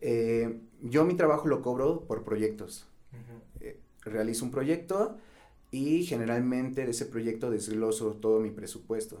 Eh, 0.00 0.62
yo 0.82 1.04
mi 1.04 1.14
trabajo 1.14 1.46
lo 1.46 1.62
cobro 1.62 2.08
por 2.08 2.24
proyectos. 2.24 2.88
Eh, 3.60 3.78
realizo 4.04 4.44
un 4.44 4.50
proyecto 4.50 5.16
y 5.70 6.04
generalmente 6.04 6.84
de 6.84 6.90
ese 6.90 7.06
proyecto 7.06 7.50
desgloso 7.50 8.14
todo 8.14 8.40
mi 8.40 8.50
presupuesto. 8.50 9.18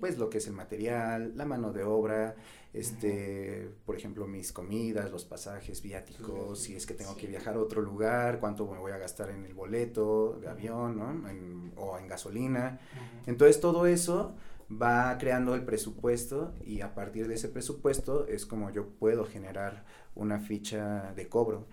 pues 0.00 0.16
lo 0.16 0.30
que 0.30 0.38
es 0.38 0.46
el 0.46 0.54
material, 0.54 1.32
la 1.36 1.44
mano 1.44 1.72
de 1.74 1.82
obra, 1.84 2.34
este, 2.72 3.68
por 3.84 3.96
ejemplo, 3.96 4.26
mis 4.26 4.50
comidas, 4.50 5.10
los 5.10 5.26
pasajes 5.26 5.82
viáticos, 5.82 6.58
si 6.58 6.74
es 6.74 6.86
que 6.86 6.94
tengo 6.94 7.14
que 7.16 7.26
viajar 7.26 7.54
a 7.56 7.60
otro 7.60 7.82
lugar, 7.82 8.40
cuánto 8.40 8.66
me 8.66 8.78
voy 8.78 8.92
a 8.92 8.96
gastar 8.96 9.28
en 9.28 9.44
el 9.44 9.52
boleto 9.52 10.38
de 10.40 10.48
avión, 10.48 10.96
¿no? 10.96 11.28
En- 11.28 11.72
o 11.76 11.98
en 11.98 12.08
gasolina. 12.08 12.80
Entonces 13.26 13.60
todo 13.60 13.84
eso 13.86 14.34
va 14.72 15.18
creando 15.18 15.54
el 15.54 15.64
presupuesto 15.66 16.54
y 16.64 16.80
a 16.80 16.94
partir 16.94 17.28
de 17.28 17.34
ese 17.34 17.48
presupuesto 17.50 18.26
es 18.26 18.46
como 18.46 18.70
yo 18.70 18.88
puedo 18.88 19.26
generar 19.26 19.84
una 20.14 20.40
ficha 20.40 21.12
de 21.14 21.28
cobro. 21.28 21.66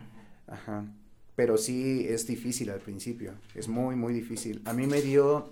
Ajá. 0.47 0.85
Pero 1.37 1.57
sí 1.57 2.07
es 2.09 2.25
difícil 2.25 2.71
al 2.71 2.79
principio, 2.79 3.35
es 3.53 3.67
muy, 3.67 3.95
muy 3.95 4.11
difícil. 4.11 4.63
A 4.65 4.73
mí 4.73 4.87
me 4.87 5.03
dio, 5.03 5.51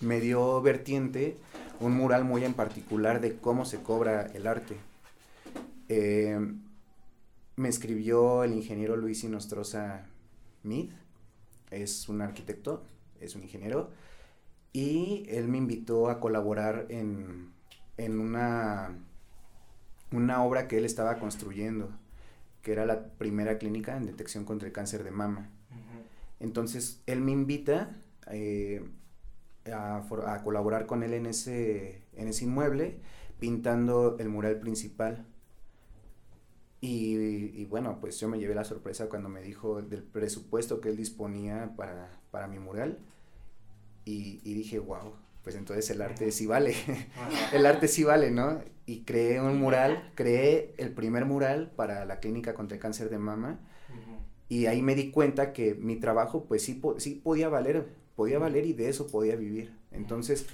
me 0.00 0.20
dio 0.20 0.60
vertiente 0.60 1.36
un 1.78 1.96
mural 1.96 2.24
muy 2.24 2.44
en 2.44 2.52
particular 2.52 3.20
de 3.20 3.36
cómo 3.36 3.64
se 3.64 3.80
cobra 3.80 4.26
el 4.34 4.48
arte. 4.48 4.76
Eh, 5.88 6.36
me 7.54 7.68
escribió 7.68 8.42
el 8.42 8.54
ingeniero 8.54 8.96
Luis 8.96 9.22
Inostroza 9.22 10.04
Mid, 10.64 10.90
es 11.70 12.08
un 12.08 12.20
arquitecto, 12.20 12.82
es 13.20 13.36
un 13.36 13.44
ingeniero, 13.44 13.90
y 14.72 15.26
él 15.28 15.46
me 15.46 15.58
invitó 15.58 16.10
a 16.10 16.18
colaborar 16.18 16.86
en, 16.88 17.52
en 17.98 18.18
una, 18.18 18.98
una 20.10 20.42
obra 20.42 20.66
que 20.66 20.78
él 20.78 20.84
estaba 20.84 21.20
construyendo, 21.20 21.88
que 22.68 22.72
era 22.72 22.84
la 22.84 23.02
primera 23.14 23.56
clínica 23.56 23.96
en 23.96 24.04
detección 24.04 24.44
contra 24.44 24.68
el 24.68 24.74
cáncer 24.74 25.02
de 25.02 25.10
mama. 25.10 25.48
Entonces, 26.38 27.02
él 27.06 27.22
me 27.22 27.32
invita 27.32 27.96
eh, 28.30 28.86
a, 29.72 30.02
colaborar 30.44 30.84
con 30.84 31.02
él 31.02 31.14
en 31.14 31.24
ese, 31.24 32.02
en 32.12 32.28
ese 32.28 32.44
inmueble, 32.44 33.00
pintando 33.38 34.18
el 34.18 34.28
mural 34.28 34.60
principal. 34.60 35.24
Y, 36.82 37.58
y 37.58 37.64
bueno, 37.64 38.00
pues 38.02 38.20
yo 38.20 38.28
me 38.28 38.38
llevé 38.38 38.54
la 38.54 38.64
sorpresa 38.64 39.08
cuando 39.08 39.30
me 39.30 39.40
dijo 39.40 39.80
del 39.80 40.02
presupuesto 40.02 40.82
que 40.82 40.90
él 40.90 40.96
disponía 40.98 41.72
para, 41.74 42.20
para 42.30 42.48
mi 42.48 42.58
mural. 42.58 42.98
Y, 44.04 44.42
y 44.44 44.52
dije, 44.52 44.78
wow, 44.78 45.14
pues 45.42 45.56
entonces 45.56 45.88
el 45.90 46.02
arte 46.02 46.30
sí 46.32 46.46
vale. 46.46 46.74
el 47.52 47.66
arte 47.66 47.88
sí 47.88 48.04
vale, 48.04 48.30
¿no? 48.30 48.60
Y 48.86 49.02
creé 49.02 49.40
un 49.40 49.58
mural, 49.58 50.12
creé 50.14 50.74
el 50.78 50.92
primer 50.92 51.24
mural 51.24 51.70
para 51.76 52.04
la 52.04 52.20
clínica 52.20 52.54
contra 52.54 52.76
el 52.76 52.80
cáncer 52.80 53.10
de 53.10 53.18
mama. 53.18 53.60
Y 54.48 54.66
ahí 54.66 54.80
me 54.80 54.94
di 54.94 55.10
cuenta 55.10 55.52
que 55.52 55.74
mi 55.74 55.96
trabajo, 55.96 56.44
pues 56.44 56.62
sí, 56.62 56.80
sí 56.96 57.16
podía 57.16 57.50
valer, 57.50 57.86
podía 58.16 58.38
valer 58.38 58.64
y 58.64 58.72
de 58.72 58.88
eso 58.88 59.06
podía 59.08 59.36
vivir. 59.36 59.74
Entonces, 59.92 60.46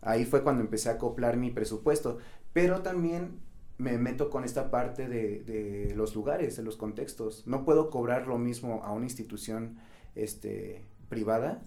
ahí 0.00 0.24
fue 0.24 0.42
cuando 0.42 0.62
empecé 0.62 0.88
a 0.88 0.92
acoplar 0.92 1.36
mi 1.36 1.50
presupuesto. 1.50 2.16
Pero 2.54 2.80
también 2.80 3.40
me 3.76 3.98
meto 3.98 4.30
con 4.30 4.44
esta 4.44 4.70
parte 4.70 5.06
de, 5.06 5.40
de 5.40 5.94
los 5.94 6.14
lugares, 6.14 6.56
de 6.56 6.62
los 6.62 6.76
contextos. 6.76 7.46
No 7.46 7.66
puedo 7.66 7.90
cobrar 7.90 8.26
lo 8.26 8.38
mismo 8.38 8.82
a 8.84 8.92
una 8.92 9.04
institución 9.04 9.76
este, 10.14 10.82
privada 11.08 11.62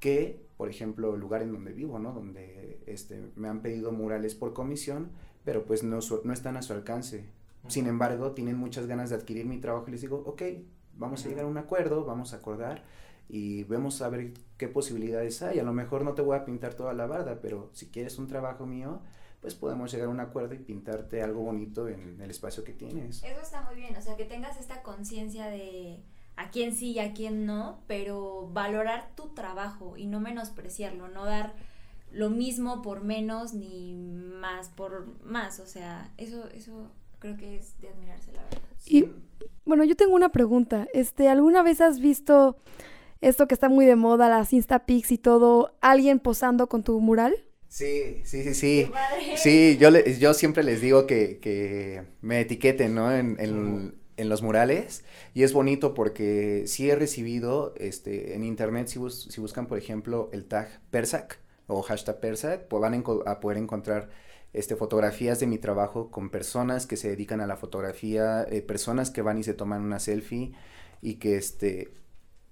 que, 0.00 0.44
por 0.60 0.68
ejemplo, 0.68 1.14
el 1.14 1.20
lugar 1.22 1.40
en 1.40 1.52
donde 1.52 1.72
vivo, 1.72 1.98
¿no? 1.98 2.12
Donde 2.12 2.82
este, 2.84 3.18
me 3.34 3.48
han 3.48 3.62
pedido 3.62 3.92
murales 3.92 4.34
por 4.34 4.52
comisión, 4.52 5.08
pero 5.42 5.64
pues 5.64 5.82
no, 5.82 6.02
su- 6.02 6.20
no 6.24 6.34
están 6.34 6.58
a 6.58 6.60
su 6.60 6.74
alcance. 6.74 7.24
Sin 7.66 7.86
embargo, 7.86 8.32
tienen 8.32 8.58
muchas 8.58 8.86
ganas 8.86 9.08
de 9.08 9.16
adquirir 9.16 9.46
mi 9.46 9.58
trabajo 9.58 9.86
y 9.88 9.92
les 9.92 10.02
digo, 10.02 10.22
ok, 10.26 10.42
vamos 10.98 11.24
a 11.24 11.28
llegar 11.30 11.46
a 11.46 11.48
un 11.48 11.56
acuerdo, 11.56 12.04
vamos 12.04 12.34
a 12.34 12.36
acordar 12.36 12.84
y 13.26 13.64
vemos 13.64 14.02
a 14.02 14.10
ver 14.10 14.34
qué 14.58 14.68
posibilidades 14.68 15.40
hay. 15.40 15.58
A 15.60 15.62
lo 15.62 15.72
mejor 15.72 16.04
no 16.04 16.12
te 16.12 16.20
voy 16.20 16.36
a 16.36 16.44
pintar 16.44 16.74
toda 16.74 16.92
la 16.92 17.06
barda, 17.06 17.40
pero 17.40 17.70
si 17.72 17.86
quieres 17.86 18.18
un 18.18 18.26
trabajo 18.26 18.66
mío, 18.66 19.00
pues 19.40 19.54
podemos 19.54 19.90
llegar 19.90 20.08
a 20.08 20.10
un 20.10 20.20
acuerdo 20.20 20.52
y 20.52 20.58
pintarte 20.58 21.22
algo 21.22 21.40
bonito 21.40 21.88
en 21.88 22.20
el 22.20 22.30
espacio 22.30 22.64
que 22.64 22.74
tienes. 22.74 23.22
Eso 23.24 23.40
está 23.40 23.62
muy 23.62 23.76
bien, 23.76 23.96
o 23.96 24.02
sea, 24.02 24.14
que 24.14 24.26
tengas 24.26 24.60
esta 24.60 24.82
conciencia 24.82 25.46
de 25.46 26.02
a 26.40 26.50
quién 26.50 26.74
sí 26.74 26.92
y 26.92 26.98
a 26.98 27.12
quién 27.12 27.46
no, 27.46 27.80
pero 27.86 28.48
valorar 28.52 29.10
tu 29.16 29.28
trabajo 29.34 29.96
y 29.96 30.06
no 30.06 30.20
menospreciarlo, 30.20 31.08
no 31.08 31.24
dar 31.24 31.54
lo 32.12 32.30
mismo 32.30 32.82
por 32.82 33.02
menos 33.04 33.54
ni 33.54 33.94
más 33.94 34.68
por 34.70 35.06
más, 35.24 35.60
o 35.60 35.66
sea, 35.66 36.12
eso 36.18 36.48
eso 36.54 36.90
creo 37.18 37.36
que 37.36 37.56
es 37.56 37.78
de 37.80 37.88
admirarse, 37.88 38.32
la 38.32 38.42
verdad. 38.44 38.58
Y 38.86 39.06
bueno, 39.64 39.84
yo 39.84 39.94
tengo 39.94 40.14
una 40.14 40.30
pregunta. 40.30 40.88
Este, 40.94 41.28
¿alguna 41.28 41.62
vez 41.62 41.80
has 41.80 42.00
visto 42.00 42.56
esto 43.20 43.46
que 43.46 43.54
está 43.54 43.68
muy 43.68 43.84
de 43.86 43.94
moda, 43.96 44.28
las 44.28 44.52
Instapics 44.52 45.12
y 45.12 45.18
todo, 45.18 45.76
alguien 45.82 46.18
posando 46.18 46.68
con 46.68 46.82
tu 46.82 46.98
mural? 47.00 47.34
Sí, 47.68 48.22
sí, 48.24 48.42
sí, 48.42 48.54
sí. 48.54 48.84
¡Qué 48.86 48.90
padre! 48.92 49.36
Sí, 49.36 49.76
yo, 49.78 49.90
le- 49.90 50.18
yo 50.18 50.34
siempre 50.34 50.64
les 50.64 50.80
digo 50.80 51.06
que, 51.06 51.38
que 51.38 52.02
me 52.22 52.40
etiqueten, 52.40 52.94
¿no? 52.94 53.12
En, 53.14 53.36
en- 53.38 53.99
en 54.20 54.28
los 54.28 54.42
murales. 54.42 55.04
Y 55.34 55.42
es 55.42 55.52
bonito 55.52 55.94
porque 55.94 56.64
sí 56.66 56.90
he 56.90 56.96
recibido, 56.96 57.74
este, 57.78 58.34
en 58.34 58.44
internet, 58.44 58.88
si, 58.88 58.98
bus- 58.98 59.28
si 59.30 59.40
buscan, 59.40 59.66
por 59.66 59.78
ejemplo, 59.78 60.28
el 60.32 60.44
tag 60.46 60.68
Persac 60.90 61.38
o 61.66 61.82
hashtag 61.82 62.20
Persac, 62.20 62.68
pues 62.68 62.80
van 62.80 62.94
a, 63.26 63.40
poder 63.40 63.58
encontrar 63.58 64.10
este, 64.52 64.76
fotografías 64.76 65.40
de 65.40 65.46
mi 65.46 65.58
trabajo 65.58 66.10
con 66.10 66.30
personas 66.30 66.86
que 66.86 66.96
se 66.96 67.08
dedican 67.10 67.40
a 67.40 67.46
la 67.46 67.56
fotografía, 67.56 68.44
eh, 68.50 68.62
personas 68.62 69.10
que 69.10 69.22
van 69.22 69.38
y 69.38 69.44
se 69.44 69.54
toman 69.54 69.82
una 69.82 70.00
selfie 70.00 70.52
y 71.02 71.14
que, 71.14 71.36
este, 71.36 71.92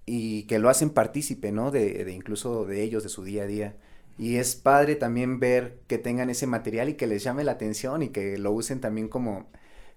y 0.06 0.44
que 0.44 0.58
lo 0.58 0.68
hacen 0.70 0.90
partícipe, 0.90 1.52
¿no? 1.52 1.70
De, 1.70 2.04
de 2.04 2.12
incluso 2.12 2.64
de 2.64 2.82
ellos, 2.82 3.02
de 3.02 3.08
su 3.08 3.24
día 3.24 3.44
a 3.44 3.46
día. 3.46 3.76
Y 4.18 4.36
es 4.36 4.56
padre 4.56 4.96
también 4.96 5.38
ver 5.40 5.78
que 5.86 5.98
tengan 5.98 6.30
ese 6.30 6.46
material 6.46 6.88
y 6.88 6.94
que 6.94 7.06
les 7.06 7.22
llame 7.22 7.44
la 7.44 7.52
atención 7.52 8.02
y 8.02 8.08
que 8.08 8.38
lo 8.38 8.50
usen 8.52 8.80
también 8.80 9.08
como, 9.08 9.48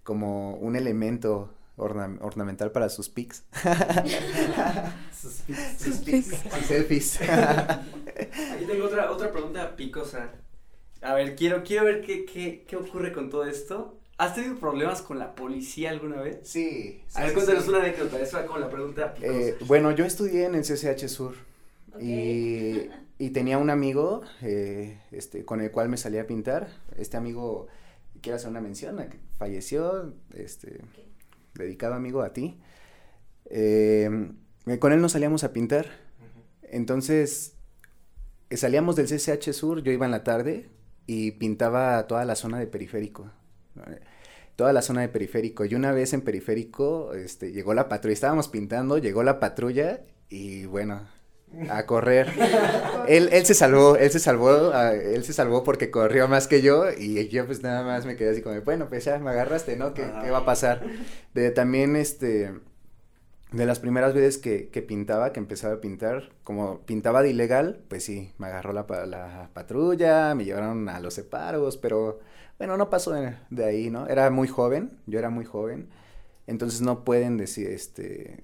como 0.03 0.55
un 0.55 0.75
elemento 0.75 1.53
orna- 1.81 2.17
ornamental 2.21 2.71
para 2.71 2.89
sus 2.89 3.09
pics. 3.09 3.43
sus 5.13 5.33
pics, 5.45 5.77
sus 5.81 5.97
pics, 5.97 6.27
sus 6.27 6.65
selfies. 6.67 7.19
Aquí 7.21 8.65
tengo 8.67 8.85
otra, 8.85 9.11
otra 9.11 9.31
pregunta 9.31 9.75
picosa. 9.75 10.31
A 11.01 11.13
ver, 11.13 11.35
quiero, 11.35 11.63
quiero 11.63 11.85
ver 11.85 12.01
qué, 12.01 12.25
qué, 12.25 12.63
qué 12.67 12.75
ocurre 12.75 13.11
con 13.11 13.29
todo 13.29 13.45
esto. 13.45 13.97
¿Has 14.17 14.35
tenido 14.35 14.55
problemas 14.57 15.01
con 15.01 15.17
la 15.17 15.33
policía 15.33 15.89
alguna 15.89 16.21
vez? 16.21 16.39
sí. 16.43 17.01
A 17.15 17.21
ver, 17.21 17.29
sí, 17.29 17.35
cuéntanos 17.35 17.63
sí. 17.63 17.69
una 17.69 17.79
anécdota, 17.79 18.19
eso 18.19 18.37
va 18.37 18.45
con 18.45 18.61
la 18.61 18.69
pregunta 18.69 19.13
picosa. 19.15 19.33
Eh, 19.33 19.55
bueno, 19.65 19.91
yo 19.91 20.05
estudié 20.05 20.45
en 20.45 20.53
el 20.55 20.61
CCH 20.61 21.07
Sur 21.07 21.33
y, 21.99 22.81
y 23.17 23.29
tenía 23.31 23.57
un 23.57 23.71
amigo 23.71 24.21
eh, 24.43 24.99
este, 25.11 25.43
con 25.43 25.59
el 25.61 25.71
cual 25.71 25.89
me 25.89 25.97
salía 25.97 26.21
a 26.21 26.27
pintar. 26.27 26.67
Este 26.97 27.17
amigo, 27.17 27.67
quiero 28.21 28.35
hacer 28.35 28.49
una 28.51 28.61
mención, 28.61 29.03
falleció, 29.39 30.13
este, 30.35 30.81
dedicado 31.61 31.93
amigo 31.93 32.21
a 32.21 32.33
ti. 32.33 32.59
Eh, 33.45 34.09
con 34.79 34.93
él 34.93 35.01
nos 35.01 35.13
salíamos 35.13 35.43
a 35.43 35.53
pintar. 35.53 35.87
Entonces, 36.63 37.55
eh, 38.49 38.57
salíamos 38.57 38.95
del 38.95 39.07
CCH 39.07 39.53
Sur, 39.53 39.83
yo 39.83 39.91
iba 39.91 40.05
en 40.05 40.11
la 40.11 40.23
tarde 40.23 40.69
y 41.07 41.31
pintaba 41.31 42.07
toda 42.07 42.25
la 42.25 42.35
zona 42.35 42.59
de 42.59 42.67
periférico. 42.67 43.31
Toda 44.55 44.73
la 44.73 44.81
zona 44.81 45.01
de 45.01 45.09
periférico. 45.09 45.65
Y 45.65 45.75
una 45.75 45.91
vez 45.91 46.13
en 46.13 46.21
periférico, 46.21 47.13
este, 47.13 47.51
llegó 47.51 47.73
la 47.73 47.89
patrulla, 47.89 48.13
estábamos 48.13 48.47
pintando, 48.47 48.97
llegó 48.97 49.23
la 49.23 49.39
patrulla 49.39 50.01
y 50.29 50.65
bueno, 50.65 51.07
a 51.69 51.85
correr. 51.85 52.27
él, 53.07 53.29
él 53.31 53.45
se 53.45 53.53
salvó, 53.53 53.95
él 53.95 54.11
se 54.11 54.19
salvó, 54.19 54.73
él 54.73 55.23
se 55.23 55.33
salvó 55.33 55.63
porque 55.63 55.91
corrió 55.91 56.27
más 56.27 56.47
que 56.47 56.61
yo 56.61 56.85
y 56.91 57.27
yo 57.27 57.45
pues 57.45 57.61
nada 57.61 57.83
más 57.83 58.05
me 58.05 58.15
quedé 58.15 58.31
así 58.31 58.41
como, 58.41 58.59
bueno, 58.61 58.87
pues 58.89 59.05
ya 59.05 59.19
me 59.19 59.31
agarraste, 59.31 59.75
¿no? 59.75 59.93
¿Qué, 59.93 60.03
qué 60.21 60.31
va 60.31 60.39
a 60.39 60.45
pasar? 60.45 60.81
De 61.33 61.51
también, 61.51 61.95
este, 61.95 62.51
de 63.51 63.65
las 63.65 63.79
primeras 63.79 64.13
veces 64.13 64.37
que, 64.37 64.69
que 64.69 64.81
pintaba, 64.81 65.33
que 65.33 65.39
empezaba 65.39 65.75
a 65.75 65.81
pintar, 65.81 66.31
como 66.43 66.79
pintaba 66.81 67.21
de 67.21 67.31
ilegal, 67.31 67.83
pues 67.89 68.03
sí, 68.05 68.33
me 68.37 68.47
agarró 68.47 68.71
la, 68.73 68.85
la 69.07 69.49
patrulla, 69.53 70.33
me 70.35 70.45
llevaron 70.45 70.87
a 70.89 70.99
los 70.99 71.13
separos, 71.15 71.77
pero 71.77 72.19
bueno, 72.57 72.77
no 72.77 72.89
pasó 72.89 73.13
de 73.49 73.65
ahí, 73.65 73.89
¿no? 73.89 74.07
Era 74.07 74.29
muy 74.29 74.47
joven, 74.47 74.91
yo 75.05 75.19
era 75.19 75.29
muy 75.29 75.45
joven, 75.45 75.89
entonces 76.47 76.81
no 76.81 77.03
pueden 77.03 77.37
decir, 77.37 77.67
este, 77.67 78.43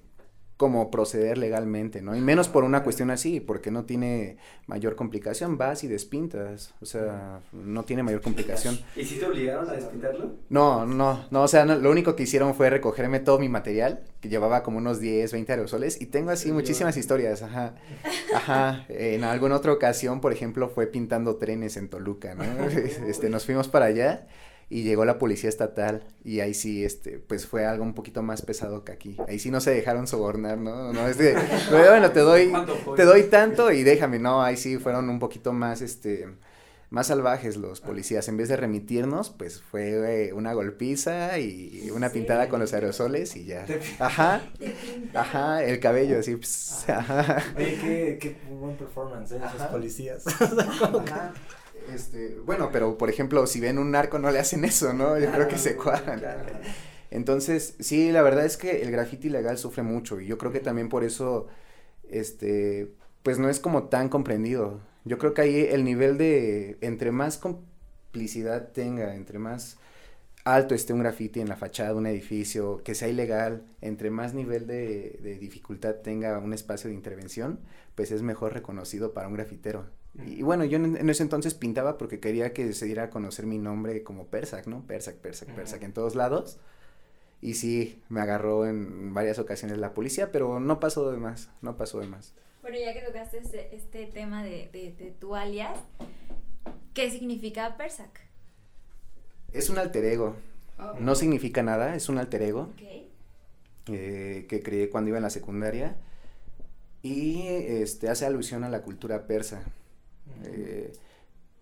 cómo 0.58 0.90
proceder 0.90 1.38
legalmente, 1.38 2.02
¿no? 2.02 2.16
Y 2.16 2.20
menos 2.20 2.48
por 2.48 2.64
una 2.64 2.82
cuestión 2.82 3.10
así, 3.12 3.38
porque 3.38 3.70
no 3.70 3.84
tiene 3.84 4.36
mayor 4.66 4.96
complicación, 4.96 5.56
vas 5.56 5.84
y 5.84 5.86
despintas, 5.86 6.74
o 6.82 6.84
sea, 6.84 7.40
no 7.52 7.84
tiene 7.84 8.02
mayor 8.02 8.20
complicación. 8.20 8.76
¿Y 8.96 9.04
si 9.04 9.20
te 9.20 9.26
obligaron 9.26 9.70
a 9.70 9.74
despintarlo? 9.74 10.32
No, 10.50 10.84
no, 10.84 11.26
no, 11.30 11.42
o 11.42 11.48
sea, 11.48 11.64
no, 11.64 11.76
lo 11.76 11.90
único 11.92 12.16
que 12.16 12.24
hicieron 12.24 12.56
fue 12.56 12.70
recogerme 12.70 13.20
todo 13.20 13.38
mi 13.38 13.48
material, 13.48 14.00
que 14.20 14.28
llevaba 14.28 14.64
como 14.64 14.78
unos 14.78 14.98
10, 14.98 15.32
20 15.32 15.52
aerosoles, 15.52 16.02
y 16.02 16.06
tengo 16.06 16.32
así 16.32 16.50
muchísimas 16.50 16.96
historias, 16.96 17.42
ajá, 17.42 17.76
ajá, 18.34 18.84
en 18.88 19.22
alguna 19.22 19.54
otra 19.54 19.72
ocasión, 19.72 20.20
por 20.20 20.32
ejemplo, 20.32 20.68
fue 20.68 20.88
pintando 20.88 21.36
trenes 21.36 21.76
en 21.76 21.88
Toluca, 21.88 22.34
¿no? 22.34 22.44
Este, 23.08 23.30
nos 23.30 23.46
fuimos 23.46 23.68
para 23.68 23.86
allá, 23.86 24.26
y 24.70 24.82
llegó 24.82 25.04
la 25.04 25.18
policía 25.18 25.48
estatal, 25.48 26.04
y 26.24 26.40
ahí 26.40 26.54
sí, 26.54 26.84
este, 26.84 27.18
pues 27.18 27.46
fue 27.46 27.64
algo 27.64 27.84
un 27.84 27.94
poquito 27.94 28.22
más 28.22 28.42
pesado 28.42 28.84
que 28.84 28.92
aquí, 28.92 29.16
ahí 29.26 29.38
sí 29.38 29.50
no 29.50 29.60
se 29.60 29.70
dejaron 29.70 30.06
sobornar, 30.06 30.58
¿no? 30.58 30.92
No, 30.92 31.08
es 31.08 31.18
de, 31.18 31.34
bueno, 31.70 32.10
te 32.12 32.20
doy, 32.20 32.52
te 32.96 33.04
doy 33.04 33.24
tanto 33.24 33.72
y 33.72 33.82
déjame, 33.82 34.18
no, 34.18 34.42
ahí 34.42 34.56
sí 34.56 34.78
fueron 34.78 35.08
un 35.08 35.18
poquito 35.18 35.52
más, 35.52 35.80
este, 35.80 36.28
más 36.90 37.08
salvajes 37.08 37.56
los 37.56 37.80
policías. 37.80 38.28
En 38.28 38.36
vez 38.36 38.48
de 38.48 38.56
remitirnos, 38.56 39.30
pues 39.30 39.60
fue 39.60 40.28
eh, 40.28 40.32
una 40.32 40.52
golpiza 40.54 41.38
y 41.38 41.90
una 41.90 42.10
pintada 42.10 42.48
con 42.48 42.60
los 42.60 42.72
aerosoles 42.72 43.36
y 43.36 43.44
ya. 43.44 43.66
Ajá, 43.98 44.42
ajá, 45.14 45.64
el 45.64 45.80
cabello 45.80 46.18
así. 46.18 46.38
ajá. 46.88 47.42
Oye, 47.56 47.78
qué, 47.80 48.18
qué 48.20 48.36
buen 48.50 48.76
performance, 48.76 49.32
¿eh? 49.32 49.40
Esos 49.44 49.66
policías. 49.68 50.24
Ajá. 50.26 51.32
Este, 51.92 52.38
bueno, 52.44 52.70
pero 52.72 52.98
por 52.98 53.08
ejemplo, 53.10 53.46
si 53.46 53.60
ven 53.60 53.78
un 53.78 53.90
narco 53.90 54.18
no 54.18 54.30
le 54.30 54.38
hacen 54.38 54.64
eso, 54.64 54.92
¿no? 54.92 55.18
Yo 55.18 55.30
creo 55.32 55.48
que 55.48 55.58
se 55.58 55.76
cuadran. 55.76 56.22
Entonces, 57.10 57.74
sí, 57.80 58.12
la 58.12 58.22
verdad 58.22 58.44
es 58.44 58.56
que 58.56 58.82
el 58.82 58.90
graffiti 58.90 59.30
legal 59.30 59.58
sufre 59.58 59.82
mucho 59.82 60.20
y 60.20 60.26
yo 60.26 60.36
creo 60.38 60.52
que 60.52 60.60
también 60.60 60.88
por 60.88 61.04
eso, 61.04 61.46
este, 62.10 62.92
pues 63.22 63.38
no 63.38 63.48
es 63.48 63.60
como 63.60 63.84
tan 63.84 64.08
comprendido. 64.08 64.80
Yo 65.04 65.18
creo 65.18 65.32
que 65.34 65.42
ahí 65.42 65.60
el 65.70 65.84
nivel 65.84 66.18
de, 66.18 66.76
entre 66.82 67.12
más 67.12 67.38
complicidad 67.38 68.72
tenga, 68.72 69.14
entre 69.14 69.38
más 69.38 69.78
alto 70.44 70.74
esté 70.74 70.92
un 70.92 71.00
graffiti 71.00 71.40
en 71.40 71.48
la 71.48 71.56
fachada 71.56 71.90
de 71.90 71.96
un 71.96 72.06
edificio, 72.06 72.82
que 72.84 72.94
sea 72.94 73.08
ilegal, 73.08 73.64
entre 73.80 74.10
más 74.10 74.34
nivel 74.34 74.66
de, 74.66 75.18
de 75.22 75.38
dificultad 75.38 75.96
tenga 75.96 76.38
un 76.38 76.52
espacio 76.52 76.88
de 76.90 76.96
intervención, 76.96 77.60
pues 77.94 78.10
es 78.12 78.22
mejor 78.22 78.54
reconocido 78.54 79.12
para 79.14 79.28
un 79.28 79.34
grafitero. 79.34 79.86
Y, 80.26 80.40
y 80.40 80.42
bueno, 80.42 80.64
yo 80.64 80.76
en, 80.76 80.96
en 80.96 81.10
ese 81.10 81.22
entonces 81.22 81.54
pintaba 81.54 81.98
porque 81.98 82.20
quería 82.20 82.52
que 82.52 82.72
se 82.72 82.86
diera 82.86 83.04
a 83.04 83.10
conocer 83.10 83.46
mi 83.46 83.58
nombre 83.58 84.02
como 84.02 84.26
Persac, 84.26 84.66
¿no? 84.66 84.82
Persac, 84.86 85.16
Persac, 85.16 85.48
Persac, 85.54 85.82
en 85.82 85.92
todos 85.92 86.14
lados. 86.14 86.58
Y 87.40 87.54
sí, 87.54 88.02
me 88.08 88.20
agarró 88.20 88.66
en 88.66 89.14
varias 89.14 89.38
ocasiones 89.38 89.78
la 89.78 89.94
policía, 89.94 90.32
pero 90.32 90.58
no 90.58 90.80
pasó 90.80 91.10
de 91.10 91.18
más, 91.18 91.50
no 91.62 91.76
pasó 91.76 92.00
de 92.00 92.08
más. 92.08 92.34
Bueno, 92.62 92.76
ya 92.78 92.92
que 92.92 93.00
tocaste 93.02 93.38
este, 93.38 93.76
este 93.76 94.06
tema 94.06 94.42
de, 94.42 94.68
de, 94.72 94.92
de 94.98 95.12
tu 95.12 95.36
alias, 95.36 95.78
¿qué 96.94 97.10
significa 97.10 97.76
Persac? 97.76 98.20
Es 99.52 99.70
un 99.70 99.78
alter 99.78 100.04
ego, 100.04 100.34
no 100.98 101.14
significa 101.14 101.62
nada, 101.62 101.94
es 101.94 102.08
un 102.08 102.18
alter 102.18 102.42
ego 102.42 102.70
Ok. 102.74 102.82
eh, 103.86 104.46
que 104.48 104.62
creé 104.62 104.90
cuando 104.90 105.08
iba 105.08 105.16
en 105.18 105.22
la 105.24 105.30
secundaria 105.30 105.96
y 107.02 107.42
este, 107.46 108.08
hace 108.08 108.26
alusión 108.26 108.64
a 108.64 108.68
la 108.68 108.82
cultura 108.82 109.26
persa. 109.26 109.62
Eh, 110.44 110.92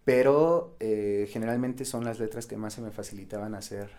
pero 0.05 0.77
eh, 0.81 1.29
generalmente 1.31 1.85
son 1.85 2.05
las 2.05 2.19
letras 2.21 2.47
que 2.47 2.57
más 2.57 2.75
se 2.75 2.81
me 2.81 2.91
facilitaban 2.91 3.55
hacer 3.55 3.91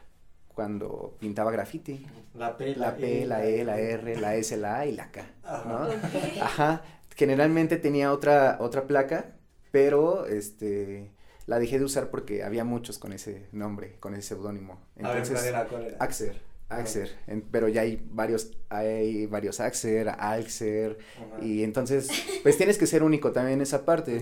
cuando 0.47 1.15
pintaba 1.19 1.51
graffiti. 1.51 2.05
La 2.33 2.57
P, 2.57 2.75
La 2.75 2.95
P, 2.95 3.25
la 3.25 3.45
E, 3.45 3.63
la 3.63 3.79
R, 3.79 4.17
la 4.17 4.35
S, 4.35 4.55
la 4.57 4.79
A 4.79 4.85
y 4.85 4.93
la 4.93 5.11
K, 5.11 5.25
¿no? 5.65 5.83
Ok. 5.83 6.41
Ajá. 6.41 6.81
Generalmente 7.15 7.77
tenía 7.77 8.11
otra, 8.11 8.57
otra 8.59 8.87
placa, 8.87 9.35
pero 9.71 10.25
este 10.27 11.11
la 11.45 11.59
dejé 11.59 11.79
de 11.79 11.85
usar 11.85 12.09
porque 12.09 12.43
había 12.43 12.63
muchos 12.63 12.99
con 12.99 13.13
ese 13.13 13.47
nombre, 13.51 13.95
con 13.99 14.13
ese 14.13 14.29
seudónimo. 14.29 14.79
A 15.01 15.09
ver, 15.09 15.17
Entonces, 15.17 15.39
¿cuál 15.39 15.47
era? 15.47 15.65
¿Cuál 15.65 15.85
era? 15.87 15.97
Axer, 15.99 16.41
Axer, 16.69 17.09
en- 17.27 17.41
pero 17.43 17.69
ya 17.69 17.81
hay 17.81 18.05
varios, 18.11 18.51
hay 18.69 19.25
varios 19.25 19.59
Axer, 19.61 20.09
Alxer, 20.09 20.97
Ajá. 21.17 21.45
y 21.45 21.63
entonces, 21.63 22.09
pues 22.43 22.57
tienes 22.57 22.77
que 22.77 22.85
ser 22.87 23.03
único 23.03 23.31
también 23.31 23.59
en 23.59 23.61
esa 23.61 23.85
parte. 23.85 24.19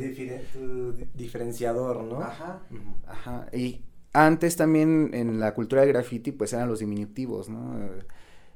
tu 0.53 0.93
di- 0.93 1.08
diferenciador, 1.15 2.03
¿no? 2.03 2.21
Ajá. 2.21 2.62
Ajá, 3.08 3.47
y 3.51 3.84
antes 4.13 4.55
también 4.58 5.10
en 5.13 5.39
la 5.39 5.53
cultura 5.55 5.81
del 5.81 5.91
graffiti 5.93 6.31
pues 6.31 6.53
eran 6.53 6.69
los 6.69 6.79
diminutivos, 6.79 7.49
¿no? 7.49 7.79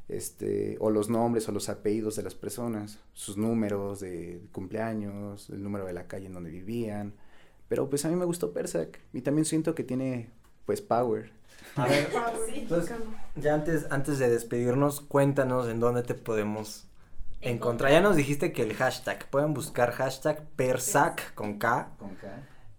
Este, 0.07 0.75
o 0.79 0.89
los 0.89 1.09
nombres 1.09 1.47
o 1.49 1.51
los 1.51 1.69
apellidos 1.69 2.15
de 2.15 2.23
las 2.23 2.33
personas, 2.33 2.99
sus 3.13 3.37
números 3.37 3.99
de 3.99 4.41
cumpleaños, 4.51 5.49
el 5.51 5.61
número 5.61 5.85
de 5.85 5.93
la 5.93 6.07
calle 6.07 6.25
en 6.27 6.33
donde 6.33 6.49
vivían. 6.49 7.13
Pero 7.67 7.89
pues 7.89 8.05
a 8.05 8.09
mí 8.09 8.15
me 8.15 8.25
gustó 8.25 8.51
Persac 8.51 8.99
y 9.13 9.21
también 9.21 9.45
siento 9.45 9.75
que 9.75 9.83
tiene 9.83 10.29
pues 10.69 10.81
power. 10.81 11.31
A 11.75 11.87
ver, 11.87 12.07
entonces, 12.53 12.95
ya 13.35 13.55
antes, 13.55 13.87
antes 13.89 14.19
de 14.19 14.29
despedirnos, 14.29 15.01
cuéntanos 15.01 15.67
en 15.67 15.79
dónde 15.79 16.03
te 16.03 16.13
podemos 16.13 16.85
encontrar. 17.41 17.91
Ya 17.91 18.01
nos 18.01 18.15
dijiste 18.15 18.53
que 18.53 18.61
el 18.61 18.75
hashtag, 18.75 19.27
pueden 19.31 19.55
buscar 19.55 19.89
hashtag 19.93 20.47
Persac 20.55 21.33
con 21.33 21.57
K 21.57 21.93
Con 21.97 22.09
K. 22.17 22.27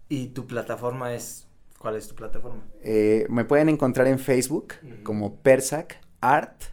y 0.07 0.27
tu 0.27 0.47
plataforma 0.47 1.13
es, 1.13 1.49
¿cuál 1.79 1.97
es 1.97 2.07
tu 2.07 2.15
plataforma? 2.15 2.63
Eh, 2.81 3.25
me 3.27 3.43
pueden 3.43 3.67
encontrar 3.67 4.07
en 4.07 4.19
Facebook 4.19 4.75
como 5.03 5.35
Persac 5.41 5.99
Art 6.21 6.63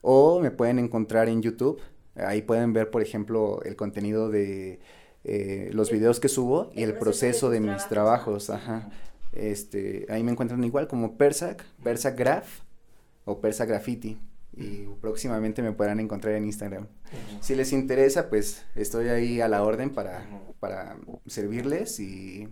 o 0.00 0.38
me 0.38 0.52
pueden 0.52 0.78
encontrar 0.78 1.28
en 1.28 1.42
YouTube. 1.42 1.80
Ahí 2.14 2.42
pueden 2.42 2.72
ver, 2.72 2.88
por 2.92 3.02
ejemplo, 3.02 3.60
el 3.64 3.74
contenido 3.74 4.30
de 4.30 4.78
eh, 5.24 5.70
los 5.72 5.90
videos 5.90 6.20
que 6.20 6.28
subo 6.28 6.70
y 6.72 6.84
el 6.84 6.96
proceso 6.98 7.50
de 7.50 7.58
mis 7.58 7.88
trabajos. 7.88 8.48
Ajá. 8.48 8.90
Este, 9.32 10.06
ahí 10.08 10.22
me 10.22 10.32
encuentran 10.32 10.62
igual 10.64 10.88
como 10.88 11.16
Persac, 11.16 11.64
Persac 11.82 12.16
Graph 12.18 12.60
o 13.24 13.40
Persac 13.40 13.68
Graffiti. 13.68 14.20
Y 14.54 14.84
próximamente 15.00 15.62
me 15.62 15.72
podrán 15.72 15.98
encontrar 15.98 16.34
en 16.34 16.44
Instagram. 16.44 16.86
Si 17.40 17.54
les 17.54 17.72
interesa, 17.72 18.28
pues 18.28 18.64
estoy 18.74 19.08
ahí 19.08 19.40
a 19.40 19.48
la 19.48 19.62
orden 19.62 19.90
para, 19.90 20.26
para 20.60 20.96
servirles 21.26 21.98
y 22.00 22.48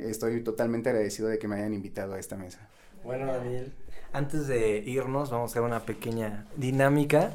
estoy 0.00 0.42
totalmente 0.42 0.88
agradecido 0.88 1.28
de 1.28 1.38
que 1.38 1.46
me 1.46 1.56
hayan 1.56 1.74
invitado 1.74 2.14
a 2.14 2.18
esta 2.18 2.36
mesa. 2.36 2.66
Bueno, 3.04 3.26
Daniel, 3.26 3.72
antes 4.12 4.46
de 4.46 4.78
irnos, 4.78 5.30
vamos 5.30 5.50
a 5.50 5.52
hacer 5.52 5.62
una 5.62 5.80
pequeña 5.80 6.46
dinámica. 6.56 7.34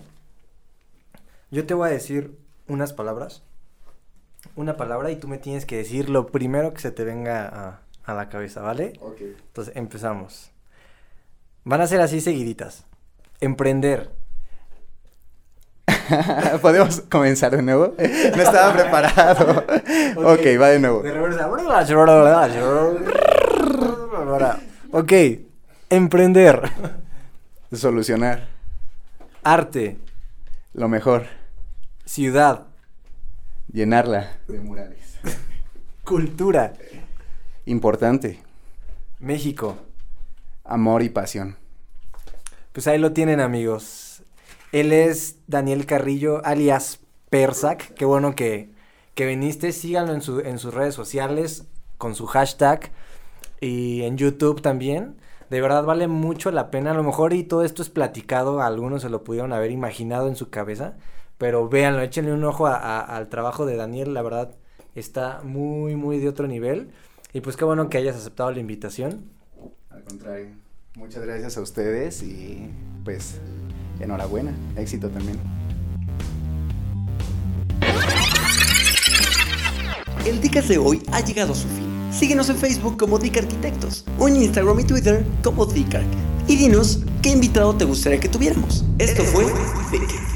Yo 1.52 1.66
te 1.66 1.74
voy 1.74 1.90
a 1.90 1.92
decir 1.92 2.36
unas 2.68 2.94
palabras, 2.94 3.44
una 4.56 4.78
palabra, 4.78 5.12
y 5.12 5.16
tú 5.16 5.28
me 5.28 5.38
tienes 5.38 5.66
que 5.66 5.78
decir 5.78 6.10
lo 6.10 6.28
primero 6.28 6.74
que 6.74 6.82
se 6.82 6.92
te 6.92 7.04
venga 7.04 7.48
a, 7.48 7.82
a 8.12 8.16
la 8.16 8.30
cabeza, 8.30 8.62
¿vale? 8.62 8.94
Ok. 9.02 9.22
Entonces, 9.22 9.76
empezamos. 9.76 10.52
Van 11.64 11.82
a 11.82 11.88
ser 11.88 12.02
así 12.02 12.22
seguiditas. 12.22 12.86
Emprender, 13.40 14.10
¿Podemos 16.62 17.02
comenzar 17.10 17.56
de 17.56 17.62
nuevo? 17.62 17.96
No 18.36 18.42
estaba 18.42 18.74
preparado. 18.74 19.64
ok, 20.18 20.60
va 20.60 20.68
de 20.70 20.80
nuevo. 20.80 21.02
De 21.02 21.12
reversa. 21.12 21.50
Ok, 24.92 25.14
emprender, 25.90 26.62
Solucionar. 27.72 28.48
arte, 29.44 29.98
Lo 30.74 30.88
mejor. 30.90 31.26
ciudad, 32.06 32.68
Llenarla. 33.72 34.34
De 34.48 34.60
murales. 34.60 35.18
cultura, 36.04 36.74
Importante. 37.72 38.38
México. 39.20 39.78
Amor 40.66 41.04
y 41.04 41.10
pasión. 41.10 41.56
Pues 42.74 42.86
ahí 42.86 42.98
lo 42.98 43.14
tienen 43.14 43.40
amigos. 43.40 44.24
Él 44.74 44.92
es 44.92 45.38
Daniel 45.48 45.86
Carrillo, 45.86 46.46
alias 46.46 47.00
Persac. 47.30 47.94
Qué 47.94 48.04
bueno 48.04 48.36
que, 48.36 48.74
que 49.16 49.26
viniste. 49.26 49.72
Síganlo 49.72 50.14
en, 50.14 50.22
su, 50.22 50.42
en 50.42 50.60
sus 50.60 50.74
redes 50.74 50.94
sociales 50.96 51.64
con 51.98 52.14
su 52.14 52.26
hashtag 52.26 52.92
y 53.62 54.02
en 54.04 54.18
YouTube 54.18 54.62
también. 54.62 55.16
De 55.50 55.62
verdad 55.62 55.86
vale 55.86 56.10
mucho 56.10 56.52
la 56.52 56.72
pena. 56.72 56.92
A 56.92 56.94
lo 56.94 57.04
mejor 57.04 57.32
y 57.32 57.44
todo 57.46 57.64
esto 57.64 57.82
es 57.82 57.90
platicado. 57.90 58.62
Algunos 58.62 59.02
se 59.02 59.10
lo 59.10 59.24
pudieron 59.24 59.54
haber 59.54 59.72
imaginado 59.72 60.28
en 60.28 60.36
su 60.36 60.50
cabeza. 60.50 60.96
Pero 61.38 61.70
véanlo, 61.70 62.02
échenle 62.02 62.34
un 62.34 62.44
ojo 62.44 62.68
a- 62.68 62.76
a- 62.76 63.00
al 63.16 63.30
trabajo 63.30 63.66
de 63.66 63.78
Daniel. 63.78 64.14
La 64.14 64.22
verdad 64.24 64.56
está 64.94 65.40
muy, 65.46 65.96
muy 65.96 66.20
de 66.20 66.28
otro 66.28 66.48
nivel. 66.48 66.92
Y 67.34 67.42
pues 67.42 67.56
qué 67.56 67.66
bueno 67.66 67.90
que 67.90 67.98
hayas 67.98 68.16
aceptado 68.16 68.52
la 68.52 68.60
invitación. 68.60 69.30
Al 69.90 70.04
contrario. 70.04 70.50
Muchas 70.96 71.24
gracias 71.24 71.58
a 71.58 71.62
ustedes 71.62 72.22
y 72.22 72.70
pues 73.06 73.40
enhorabuena. 74.00 74.54
Éxito 74.76 75.10
también. 75.10 75.40
El 80.26 80.42
Dick 80.42 80.62
de 80.64 80.78
hoy 80.78 81.02
ha 81.12 81.22
llegado 81.22 81.54
a 81.54 81.56
su 81.56 81.68
fin. 81.70 81.90
Síguenos 82.12 82.50
en 82.50 82.58
Facebook 82.58 82.98
como 82.98 83.18
Dick 83.18 83.38
Arquitectos 83.38 84.06
o 84.20 84.28
en 84.28 84.36
Instagram 84.36 84.80
y 84.82 84.84
Twitter 84.84 85.26
como 85.44 85.66
Dick 85.66 85.96
Arc. 85.96 86.06
Y 86.48 86.58
dinos 86.58 87.00
qué 87.22 87.30
invitado 87.30 87.74
te 87.76 87.86
gustaría 87.86 88.20
que 88.20 88.28
tuviéramos. 88.28 88.84
Esto 89.00 89.24
fue 89.24 89.46
Dick. 89.92 90.31